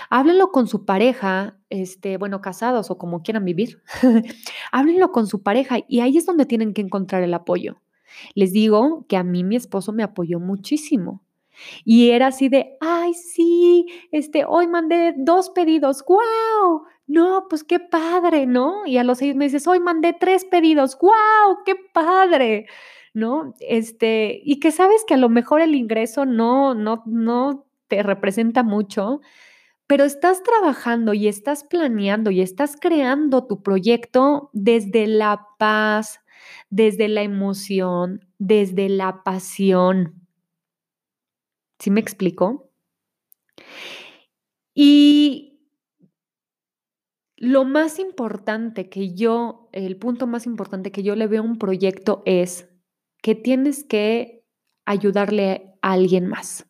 Háblenlo 0.09 0.51
con 0.51 0.67
su 0.67 0.85
pareja, 0.85 1.57
este, 1.69 2.17
bueno, 2.17 2.39
casados 2.41 2.91
o 2.91 2.97
como 2.97 3.23
quieran 3.23 3.45
vivir. 3.45 3.81
háblenlo 4.71 5.11
con 5.11 5.27
su 5.27 5.41
pareja 5.41 5.79
y 5.87 6.01
ahí 6.01 6.17
es 6.17 6.25
donde 6.25 6.45
tienen 6.45 6.73
que 6.73 6.81
encontrar 6.81 7.23
el 7.23 7.33
apoyo. 7.33 7.81
Les 8.35 8.53
digo 8.53 9.05
que 9.09 9.17
a 9.17 9.23
mí 9.23 9.43
mi 9.43 9.55
esposo 9.55 9.91
me 9.91 10.03
apoyó 10.03 10.39
muchísimo. 10.39 11.23
Y 11.85 12.11
era 12.11 12.27
así 12.27 12.49
de, 12.49 12.77
ay, 12.81 13.13
sí, 13.13 13.87
este, 14.11 14.45
hoy 14.47 14.67
mandé 14.67 15.13
dos 15.17 15.49
pedidos, 15.51 16.03
wow, 16.07 16.83
no, 17.07 17.47
pues 17.49 17.63
qué 17.63 17.79
padre, 17.79 18.45
¿no? 18.47 18.85
Y 18.85 18.97
a 18.97 19.03
los 19.03 19.19
seis 19.19 19.35
meses, 19.35 19.67
hoy 19.67 19.79
mandé 19.79 20.13
tres 20.13 20.45
pedidos, 20.45 20.97
wow, 21.01 21.57
qué 21.65 21.75
padre, 21.93 22.67
¿no? 23.13 23.53
Este, 23.59 24.41
y 24.43 24.59
que 24.59 24.71
sabes 24.71 25.03
que 25.07 25.13
a 25.15 25.17
lo 25.17 25.29
mejor 25.29 25.61
el 25.61 25.75
ingreso 25.75 26.25
no, 26.25 26.73
no, 26.75 27.03
no 27.05 27.65
te 27.87 28.03
representa 28.03 28.63
mucho, 28.63 29.21
pero 29.87 30.05
estás 30.05 30.43
trabajando 30.43 31.13
y 31.13 31.27
estás 31.27 31.63
planeando 31.63 32.31
y 32.31 32.41
estás 32.41 32.77
creando 32.79 33.45
tu 33.45 33.61
proyecto 33.61 34.49
desde 34.53 35.07
la 35.07 35.45
paz, 35.59 36.19
desde 36.69 37.07
la 37.07 37.21
emoción, 37.21 38.21
desde 38.39 38.89
la 38.89 39.23
pasión. 39.23 40.22
¿Sí 41.79 41.91
me 41.91 41.99
explico? 41.99 42.69
Y 44.75 45.53
lo 47.37 47.65
más 47.65 47.99
importante 47.99 48.89
que 48.89 49.13
yo, 49.13 49.69
el 49.73 49.97
punto 49.97 50.27
más 50.27 50.45
importante 50.45 50.91
que 50.91 51.03
yo 51.03 51.15
le 51.15 51.27
veo 51.27 51.41
a 51.41 51.45
un 51.45 51.57
proyecto 51.57 52.23
es 52.25 52.69
que 53.21 53.35
tienes 53.35 53.83
que 53.83 54.45
ayudarle 54.85 55.77
a 55.81 55.91
alguien 55.93 56.27
más. 56.27 56.65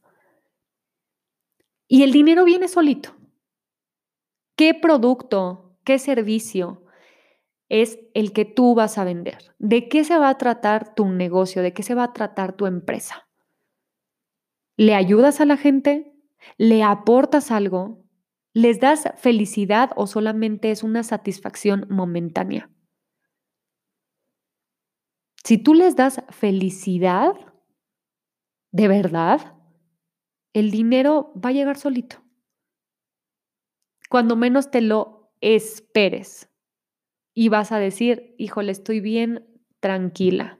Y 1.88 2.04
el 2.04 2.12
dinero 2.12 2.44
viene 2.44 2.68
solito. 2.68 3.16
¿Qué 4.56 4.74
producto, 4.74 5.78
qué 5.84 6.00
servicio 6.00 6.84
es 7.70 8.00
el 8.14 8.34
que 8.34 8.46
tú 8.46 8.76
vas 8.76 8.98
a 8.98 9.04
vender? 9.04 9.56
¿De 9.60 9.90
qué 9.90 10.04
se 10.04 10.18
va 10.18 10.30
a 10.30 10.38
tratar 10.38 10.96
tu 10.96 11.08
negocio? 11.08 11.62
¿De 11.62 11.74
qué 11.74 11.84
se 11.84 11.96
va 11.96 12.06
a 12.06 12.14
tratar 12.14 12.54
tu 12.56 12.66
empresa? 12.66 13.28
¿Le 14.78 14.96
ayudas 14.96 15.40
a 15.42 15.46
la 15.46 15.58
gente? 15.58 16.14
¿Le 16.58 16.84
aportas 16.84 17.52
algo? 17.52 18.04
¿Les 18.54 18.80
das 18.80 19.06
felicidad 19.18 19.92
o 19.96 20.08
solamente 20.08 20.72
es 20.72 20.84
una 20.84 21.04
satisfacción 21.04 21.88
momentánea? 21.90 22.70
Si 25.44 25.58
tú 25.58 25.74
les 25.74 25.96
das 25.96 26.24
felicidad, 26.30 27.34
de 28.72 28.88
verdad, 28.88 29.56
el 30.54 30.72
dinero 30.72 31.34
va 31.36 31.50
a 31.50 31.54
llegar 31.54 31.78
solito. 31.78 32.24
cuando 34.10 34.36
menos 34.36 34.70
te 34.70 34.80
lo 34.82 35.34
esperes. 35.42 36.48
Y 37.34 37.50
vas 37.50 37.72
a 37.72 37.80
decir, 37.80 38.36
híjole, 38.38 38.72
estoy 38.72 39.00
bien 39.00 39.48
tranquila. 39.80 40.60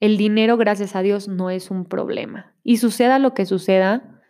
El 0.00 0.18
dinero, 0.18 0.56
gracias 0.56 0.94
a 0.94 1.02
Dios, 1.02 1.28
no 1.28 1.50
es 1.50 1.70
un 1.70 1.86
problema. 1.86 2.54
Y 2.62 2.76
suceda 2.76 3.18
lo 3.18 3.32
que 3.32 3.46
suceda 3.46 4.20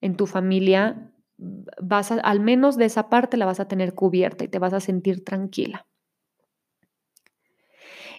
en 0.00 0.16
tu 0.16 0.26
familia, 0.26 1.12
vas 1.36 2.12
al 2.12 2.40
menos 2.40 2.76
de 2.76 2.86
esa 2.86 3.08
parte 3.08 3.36
la 3.36 3.46
vas 3.46 3.60
a 3.60 3.68
tener 3.68 3.94
cubierta 3.94 4.44
y 4.44 4.48
te 4.48 4.58
vas 4.58 4.72
a 4.72 4.80
sentir 4.80 5.24
tranquila. 5.24 5.86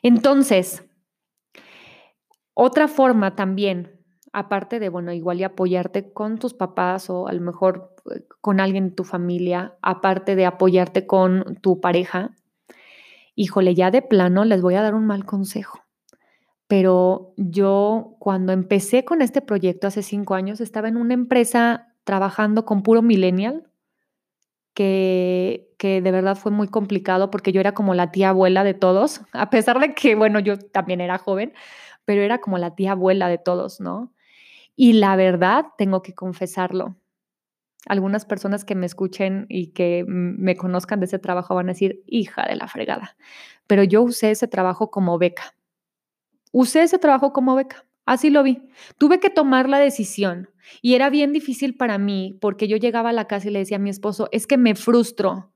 Entonces, 0.01 0.85
otra 2.53 2.87
forma 2.87 3.35
también, 3.35 3.99
aparte 4.31 4.79
de, 4.79 4.89
bueno, 4.89 5.11
igual 5.11 5.39
y 5.39 5.43
apoyarte 5.43 6.13
con 6.13 6.37
tus 6.37 6.53
papás 6.53 7.09
o 7.09 7.27
a 7.27 7.33
lo 7.33 7.41
mejor 7.41 7.95
eh, 8.13 8.25
con 8.41 8.59
alguien 8.59 8.89
de 8.89 8.95
tu 8.95 9.03
familia, 9.03 9.77
aparte 9.81 10.35
de 10.35 10.45
apoyarte 10.45 11.07
con 11.07 11.55
tu 11.61 11.79
pareja, 11.79 12.35
híjole, 13.35 13.73
ya 13.75 13.91
de 13.91 14.01
plano 14.01 14.45
les 14.45 14.61
voy 14.61 14.75
a 14.75 14.81
dar 14.81 14.93
un 14.93 15.05
mal 15.05 15.25
consejo. 15.25 15.82
Pero 16.73 17.35
yo 17.37 18.15
cuando 18.17 18.51
empecé 18.51 19.05
con 19.05 19.21
este 19.21 19.43
proyecto 19.43 19.85
hace 19.85 20.01
cinco 20.01 20.33
años, 20.33 20.59
estaba 20.59 20.87
en 20.87 20.97
una 20.97 21.13
empresa 21.13 21.93
trabajando 22.03 22.65
con 22.65 22.81
puro 22.81 23.03
millennial, 23.03 23.69
que, 24.73 25.69
que 25.77 26.01
de 26.01 26.11
verdad 26.11 26.35
fue 26.35 26.51
muy 26.51 26.67
complicado 26.67 27.29
porque 27.29 27.51
yo 27.51 27.59
era 27.59 27.75
como 27.75 27.93
la 27.93 28.09
tía 28.09 28.29
abuela 28.29 28.63
de 28.63 28.73
todos, 28.73 29.21
a 29.33 29.51
pesar 29.51 29.79
de 29.79 29.93
que, 29.93 30.15
bueno, 30.15 30.39
yo 30.39 30.57
también 30.57 30.99
era 30.99 31.19
joven, 31.19 31.53
pero 32.05 32.23
era 32.23 32.39
como 32.39 32.57
la 32.57 32.73
tía 32.73 32.93
abuela 32.93 33.27
de 33.27 33.37
todos, 33.37 33.79
¿no? 33.79 34.11
Y 34.75 34.93
la 34.93 35.15
verdad, 35.15 35.65
tengo 35.77 36.01
que 36.01 36.15
confesarlo. 36.15 36.95
Algunas 37.85 38.25
personas 38.25 38.65
que 38.65 38.73
me 38.73 38.87
escuchen 38.87 39.45
y 39.47 39.73
que 39.73 40.05
me 40.07 40.55
conozcan 40.55 40.99
de 41.01 41.05
ese 41.05 41.19
trabajo 41.19 41.53
van 41.53 41.69
a 41.69 41.73
decir, 41.73 42.01
hija 42.07 42.47
de 42.47 42.55
la 42.55 42.67
fregada. 42.67 43.15
Pero 43.67 43.83
yo 43.83 44.01
usé 44.01 44.31
ese 44.31 44.47
trabajo 44.47 44.89
como 44.89 45.19
beca. 45.19 45.53
Usé 46.53 46.83
ese 46.83 46.99
trabajo 46.99 47.33
como 47.33 47.55
beca. 47.55 47.85
Así 48.05 48.29
lo 48.29 48.43
vi. 48.43 48.61
Tuve 48.97 49.19
que 49.19 49.29
tomar 49.29 49.67
la 49.67 49.79
decisión 49.79 50.49
y 50.81 50.93
era 50.93 51.09
bien 51.09 51.33
difícil 51.33 51.75
para 51.75 51.97
mí 51.97 52.37
porque 52.39 52.69
yo 52.69 52.77
llegaba 52.77 53.09
a 53.09 53.13
la 53.13 53.27
casa 53.27 53.49
y 53.49 53.51
le 53.51 53.59
decía 53.59 53.77
a 53.77 53.81
mi 53.81 53.89
esposo, 53.89 54.29
es 54.31 54.47
que 54.47 54.57
me 54.57 54.75
frustro 54.75 55.53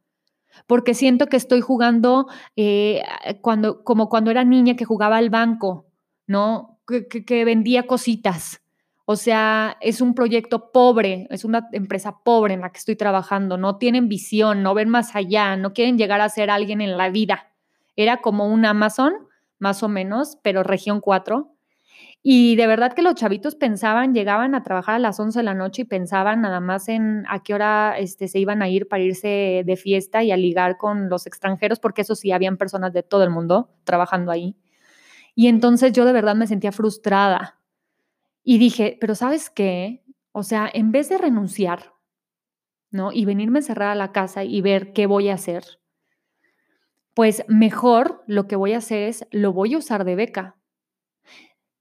porque 0.66 0.94
siento 0.94 1.28
que 1.28 1.38
estoy 1.38 1.62
jugando 1.62 2.28
eh, 2.56 3.04
cuando, 3.42 3.84
como 3.84 4.10
cuando 4.10 4.32
era 4.32 4.44
niña 4.44 4.76
que 4.76 4.86
jugaba 4.86 5.18
al 5.18 5.30
banco, 5.30 5.86
¿no? 6.26 6.80
Que, 6.88 7.46
vendía 7.46 7.86
cositas. 7.86 8.62
O 9.06 9.16
sea, 9.16 9.78
es 9.82 10.02
un 10.02 10.16
proyecto 10.16 10.72
pobre, 10.72 11.28
es 11.30 11.46
una 11.46 11.70
empresa 11.74 12.24
pobre 12.24 12.56
en 12.56 12.62
la 12.62 12.72
que 12.72 12.80
estoy 12.80 12.96
trabajando, 12.96 13.58
no 13.58 13.78
tienen 13.78 14.10
visión, 14.10 14.64
no 14.64 14.74
ven 14.74 14.90
más 14.90 15.16
allá, 15.16 15.56
no 15.56 15.74
quieren 15.74 15.98
llegar 15.98 16.22
a 16.22 16.30
ser 16.30 16.50
alguien 16.50 16.82
en 16.82 16.98
la 16.98 17.10
vida. 17.10 17.54
Era 17.96 18.18
como 18.18 18.48
un 18.48 18.66
Amazon, 18.66 19.14
más 19.60 19.84
o 19.84 19.90
menos, 19.90 20.38
pero 20.44 20.64
región 20.64 21.02
4. 21.02 21.54
Y 22.24 22.56
de 22.58 22.68
verdad 22.68 22.94
que 22.94 23.02
los 23.02 23.16
chavitos 23.16 23.56
pensaban, 23.56 24.14
llegaban 24.14 24.56
a 24.56 24.64
trabajar 24.64 24.96
a 24.96 25.00
las 25.00 25.20
11 25.20 25.40
de 25.40 25.44
la 25.44 25.54
noche 25.54 25.84
y 25.84 25.86
pensaban 25.86 26.42
nada 26.42 26.60
más 26.60 26.90
en 26.90 27.26
a 27.30 27.42
qué 27.44 27.54
hora 27.54 27.98
este, 27.98 28.28
se 28.28 28.40
iban 28.40 28.62
a 28.62 28.70
ir 28.70 28.88
para 28.88 29.04
irse 29.04 29.64
de 29.66 29.78
fiesta 29.78 30.24
y 30.24 30.32
a 30.32 30.38
ligar 30.38 30.78
con 30.78 31.10
los 31.10 31.26
extranjeros, 31.28 31.80
porque 31.80 32.02
eso 32.02 32.16
sí, 32.16 32.32
habían 32.32 32.58
personas 32.58 32.94
de 32.94 33.04
todo 33.04 33.24
el 33.24 33.30
mundo 33.30 33.70
trabajando 33.84 34.32
ahí. 34.32 34.58
Y 35.36 35.48
entonces 35.48 35.94
yo 35.94 36.06
de 36.06 36.14
verdad 36.14 36.36
me 36.36 36.48
sentía 36.48 36.72
frustrada 36.72 37.60
y 38.44 38.58
dije, 38.58 38.98
pero 39.00 39.16
¿sabes 39.16 39.50
qué? 39.50 40.04
O 40.32 40.44
sea, 40.44 40.70
en 40.74 40.92
vez 40.92 41.10
de 41.10 41.18
renunciar, 41.18 41.94
¿no? 42.92 43.12
Y 43.12 43.26
venirme 43.26 43.60
a 43.60 43.62
cerrar 43.62 43.90
a 43.90 43.96
la 43.96 44.12
casa 44.12 44.44
y 44.44 44.62
ver 44.62 44.94
qué 44.94 45.06
voy 45.06 45.30
a 45.30 45.36
hacer, 45.36 45.80
pues 47.18 47.44
mejor 47.48 48.24
lo 48.28 48.48
que 48.48 48.56
voy 48.56 48.74
a 48.74 48.78
hacer 48.78 49.10
es, 49.10 49.26
lo 49.32 49.52
voy 49.52 49.74
a 49.74 49.80
usar 49.80 50.06
de 50.06 50.14
beca. 50.14 50.56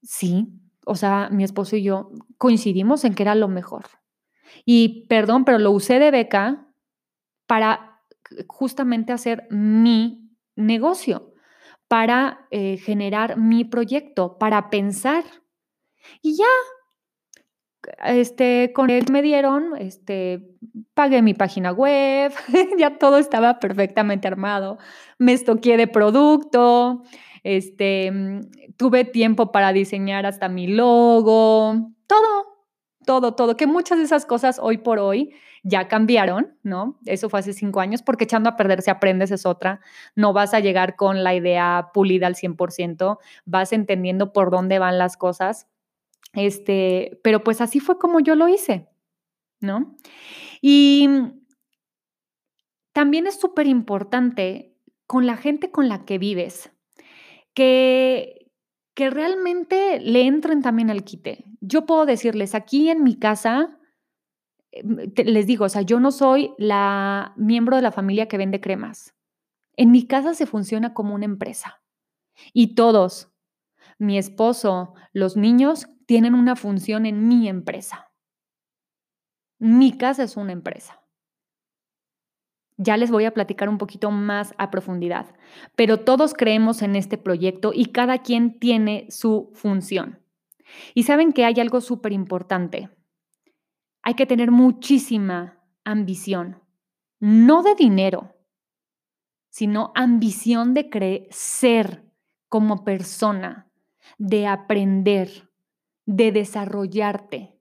Sí, 0.01 0.47
o 0.83 0.95
sea, 0.95 1.29
mi 1.31 1.43
esposo 1.43 1.75
y 1.75 1.83
yo 1.83 2.09
coincidimos 2.39 3.05
en 3.05 3.13
que 3.13 3.21
era 3.21 3.35
lo 3.35 3.47
mejor. 3.47 3.85
Y 4.65 5.05
perdón, 5.05 5.45
pero 5.45 5.59
lo 5.59 5.69
usé 5.69 5.99
de 5.99 6.09
beca 6.09 6.67
para 7.45 8.01
justamente 8.47 9.13
hacer 9.13 9.47
mi 9.51 10.31
negocio 10.55 11.35
para 11.87 12.47
eh, 12.49 12.77
generar 12.77 13.37
mi 13.37 13.63
proyecto, 13.63 14.39
para 14.39 14.71
pensar. 14.71 15.23
Y 16.23 16.35
ya, 16.35 16.45
este, 18.05 18.71
con 18.73 18.89
él 18.89 19.05
me 19.11 19.21
dieron, 19.21 19.73
este, 19.77 20.55
pagué 20.93 21.21
mi 21.21 21.33
página 21.33 21.71
web, 21.71 22.31
ya 22.77 22.97
todo 22.97 23.17
estaba 23.17 23.59
perfectamente 23.59 24.27
armado, 24.27 24.77
me 25.17 25.33
estoqué 25.33 25.77
de 25.77 25.87
producto, 25.87 27.03
este, 27.43 28.11
tuve 28.77 29.05
tiempo 29.05 29.51
para 29.51 29.73
diseñar 29.73 30.25
hasta 30.25 30.49
mi 30.49 30.67
logo, 30.67 31.91
todo, 32.07 32.65
todo, 33.05 33.35
todo, 33.35 33.57
que 33.57 33.67
muchas 33.67 33.97
de 33.97 34.03
esas 34.03 34.25
cosas 34.25 34.59
hoy 34.61 34.77
por 34.77 34.99
hoy 34.99 35.33
ya 35.63 35.87
cambiaron, 35.87 36.55
¿no? 36.63 36.97
Eso 37.05 37.29
fue 37.29 37.41
hace 37.41 37.51
cinco 37.51 37.81
años, 37.81 38.01
porque 38.01 38.23
echando 38.23 38.49
a 38.49 38.55
perder 38.55 38.81
si 38.81 38.89
aprendes 38.89 39.31
es 39.31 39.45
otra. 39.45 39.81
No 40.15 40.31
vas 40.31 40.53
a 40.53 40.61
llegar 40.61 40.95
con 40.95 41.23
la 41.23 41.35
idea 41.35 41.89
pulida 41.93 42.27
al 42.27 42.35
100%, 42.35 43.17
vas 43.45 43.73
entendiendo 43.73 44.31
por 44.31 44.49
dónde 44.49 44.79
van 44.79 44.97
las 44.97 45.17
cosas. 45.17 45.67
Este, 46.33 47.19
pero 47.23 47.43
pues 47.43 47.61
así 47.61 47.79
fue 47.79 47.97
como 47.97 48.19
yo 48.19 48.35
lo 48.35 48.47
hice, 48.47 48.89
¿no? 49.59 49.95
Y 50.61 51.09
también 52.93 53.27
es 53.27 53.39
súper 53.39 53.67
importante 53.67 54.75
con 55.05 55.25
la 55.25 55.37
gente 55.37 55.71
con 55.71 55.87
la 55.87 56.05
que 56.05 56.17
vives, 56.17 56.71
que, 57.53 58.51
que 58.93 59.09
realmente 59.09 59.99
le 59.99 60.23
entren 60.23 60.61
también 60.61 60.89
al 60.89 61.03
quite. 61.03 61.45
Yo 61.61 61.85
puedo 61.85 62.05
decirles, 62.05 62.55
aquí 62.55 62.89
en 62.89 63.03
mi 63.03 63.17
casa, 63.17 63.77
Em, 64.71 65.11
les 65.15 65.47
digo, 65.47 65.65
o 65.65 65.69
sea, 65.69 65.81
yo 65.81 65.99
no 65.99 66.11
soy 66.11 66.53
la 66.57 67.33
miembro 67.37 67.75
de 67.75 67.81
la 67.81 67.91
familia 67.91 68.27
que 68.27 68.37
vende 68.37 68.61
cremas. 68.61 69.15
En 69.75 69.91
mi 69.91 70.07
casa 70.07 70.33
se 70.33 70.45
funciona 70.45 70.93
como 70.93 71.15
una 71.15 71.25
empresa. 71.25 71.81
Y 72.53 72.75
todos, 72.75 73.31
mi 73.97 74.17
esposo, 74.17 74.93
los 75.13 75.37
niños, 75.37 75.87
tienen 76.07 76.33
una 76.33 76.55
función 76.55 77.05
en 77.05 77.27
mi 77.27 77.47
empresa. 77.47 78.11
Mi 79.59 79.95
casa 79.95 80.23
es 80.23 80.35
una 80.35 80.53
empresa. 80.53 80.99
Ya 82.77 82.97
les 82.97 83.11
voy 83.11 83.25
a 83.25 83.33
platicar 83.33 83.69
un 83.69 83.77
poquito 83.77 84.09
más 84.09 84.55
a 84.57 84.71
profundidad, 84.71 85.35
pero 85.75 85.99
todos 85.99 86.33
creemos 86.33 86.81
en 86.81 86.95
este 86.95 87.19
proyecto 87.19 87.71
y 87.73 87.91
cada 87.91 88.23
quien 88.23 88.57
tiene 88.57 89.05
su 89.09 89.51
función. 89.53 90.23
Y 90.95 91.03
saben 91.03 91.33
que 91.33 91.45
hay 91.45 91.59
algo 91.59 91.81
súper 91.81 92.13
importante 92.13 92.89
hay 94.07 94.13
que 94.13 94.25
tener 94.25 94.51
muchísima 94.51 95.61
ambición, 95.83 96.63
no 97.19 97.61
de 97.61 97.75
dinero, 97.75 98.37
sino 99.49 99.91
ambición 99.95 100.73
de 100.73 100.89
crecer 100.89 102.09
como 102.47 102.85
persona, 102.85 103.69
de 104.17 104.47
aprender, 104.47 105.46
de 106.07 106.31
desarrollarte, 106.31 107.59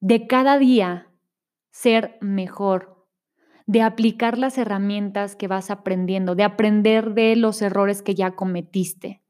de 0.00 0.26
cada 0.28 0.58
día 0.58 1.12
ser 1.72 2.16
mejor, 2.20 3.08
de 3.66 3.82
aplicar 3.82 4.38
las 4.38 4.56
herramientas 4.58 5.34
que 5.34 5.48
vas 5.48 5.70
aprendiendo, 5.70 6.36
de 6.36 6.44
aprender 6.44 7.12
de 7.14 7.34
los 7.34 7.62
errores 7.62 8.00
que 8.00 8.14
ya 8.14 8.36
cometiste. 8.36 9.22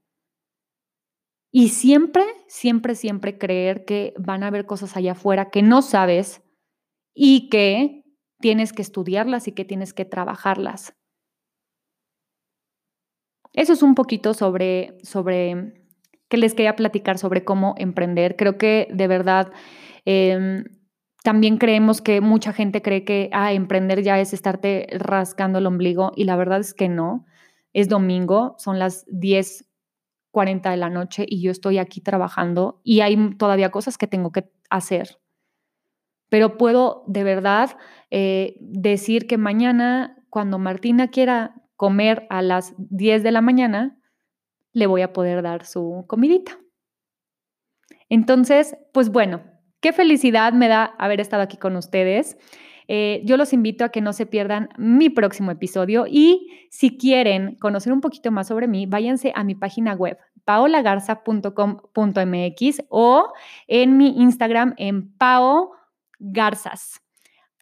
Y 1.51 1.71
siempre, 1.71 2.25
siempre, 2.49 2.95
siempre 2.97 3.39
creer 3.39 3.87
que 3.87 4.13
van 4.19 4.43
a 4.43 4.49
haber 4.49 4.67
cosas 4.67 4.97
allá 4.97 5.13
afuera 5.13 5.51
que 5.51 5.63
no 5.63 5.81
sabes 5.81 6.43
y 7.15 7.49
que 7.49 8.05
tienes 8.41 8.75
que 8.75 8.83
estudiarlas 8.83 9.49
y 9.49 9.53
que 9.53 9.65
tienes 9.65 9.95
que 9.95 10.05
trabajarlas. 10.05 10.95
Eso 13.55 13.73
es 13.73 13.83
un 13.83 13.95
poquito 13.95 14.35
sobre, 14.35 14.99
sobre 15.03 15.84
que 16.29 16.37
les 16.37 16.55
quería 16.55 16.77
platicar 16.77 17.19
sobre 17.19 17.45
cómo 17.45 17.75
emprender. 17.79 18.37
Creo 18.37 18.59
que 18.59 18.89
de 18.93 19.07
verdad 19.07 19.53
em, 20.05 20.65
también 21.23 21.59
creemos 21.59 22.01
que 22.03 22.21
mucha 22.21 22.53
gente 22.53 22.83
cree 22.83 23.05
que 23.05 23.31
ah, 23.33 23.53
emprender 23.53 24.03
ya 24.03 24.21
es 24.21 24.33
estarte 24.33 24.87
rascando 24.93 25.59
el 25.59 25.67
ombligo 25.67 26.13
y 26.17 26.25
la 26.25 26.37
verdad 26.37 26.61
es 26.61 26.75
que 26.75 26.89
no. 26.89 27.27
Es 27.73 27.89
domingo, 27.89 28.55
son 28.59 28.79
las 28.79 29.05
10 29.09 29.67
40 30.35 30.71
de 30.71 30.77
la 30.77 30.91
noche 30.91 31.25
y 31.27 31.41
yo 31.41 31.51
estoy 31.51 31.79
aquí 31.79 32.03
trabajando 32.03 32.81
y 32.85 33.01
hay 33.01 33.17
todavía 33.37 33.71
cosas 33.71 33.97
que 33.97 34.09
tengo 34.09 34.33
que 34.33 34.51
hacer. 34.69 35.19
Pero 36.29 36.59
puedo 36.59 37.05
de 37.07 37.25
verdad 37.25 37.79
eh, 38.11 38.57
decir 38.61 39.27
que 39.27 39.39
mañana, 39.39 40.19
cuando 40.29 40.59
Martina 40.59 41.09
quiera 41.09 41.55
comer 41.77 42.27
a 42.29 42.43
las 42.43 42.75
10 42.77 43.23
de 43.23 43.31
la 43.31 43.41
mañana, 43.41 43.99
le 44.75 44.87
voy 44.87 45.01
a 45.01 45.15
poder 45.15 45.41
dar 45.41 45.65
su 45.65 46.05
comidita. 46.07 46.59
Entonces, 48.11 48.77
pues 48.93 49.09
bueno, 49.09 49.43
qué 49.81 49.95
felicidad 49.95 50.53
me 50.53 50.69
da 50.69 50.95
haber 50.99 51.21
estado 51.21 51.43
aquí 51.43 51.57
con 51.57 51.75
ustedes. 51.77 52.37
Eh, 52.87 53.23
yo 53.25 53.39
los 53.39 53.55
invito 53.55 53.83
a 53.85 53.89
que 53.89 54.03
no 54.03 54.13
se 54.13 54.27
pierdan 54.27 54.69
mi 54.77 55.09
próximo 55.09 55.51
episodio 55.51 56.05
y 56.07 56.51
si 56.71 56.99
quieren 56.99 57.57
conocer 57.57 57.95
un 57.95 58.03
poquito 58.03 58.31
más 58.31 58.49
sobre 58.49 58.69
mí, 58.69 58.85
váyanse 58.85 59.33
a 59.35 59.43
mi 59.43 59.55
página 59.55 59.95
web 59.95 60.19
paolagarza.com.mx 60.45 62.83
o 62.91 63.33
en 63.67 63.97
mi 63.97 64.21
Instagram 64.21 64.75
en 64.77 65.17
paogarzas. 65.17 67.01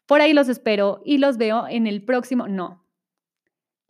Por 0.07 0.21
ahí 0.21 0.33
los 0.33 0.49
espero 0.49 1.01
y 1.05 1.19
los 1.19 1.39
veo 1.39 1.69
en 1.69 1.87
el 1.87 2.05
próximo, 2.05 2.49
no, 2.49 2.85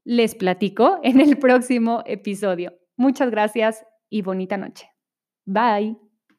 les 0.04 0.34
platico 0.34 1.00
en 1.02 1.18
el 1.20 1.38
próximo 1.38 2.02
episodio. 2.04 2.81
Muchas 3.02 3.32
gracias 3.32 3.84
y 4.08 4.22
bonita 4.22 4.56
noche. 4.56 4.88
Bye. 5.44 6.11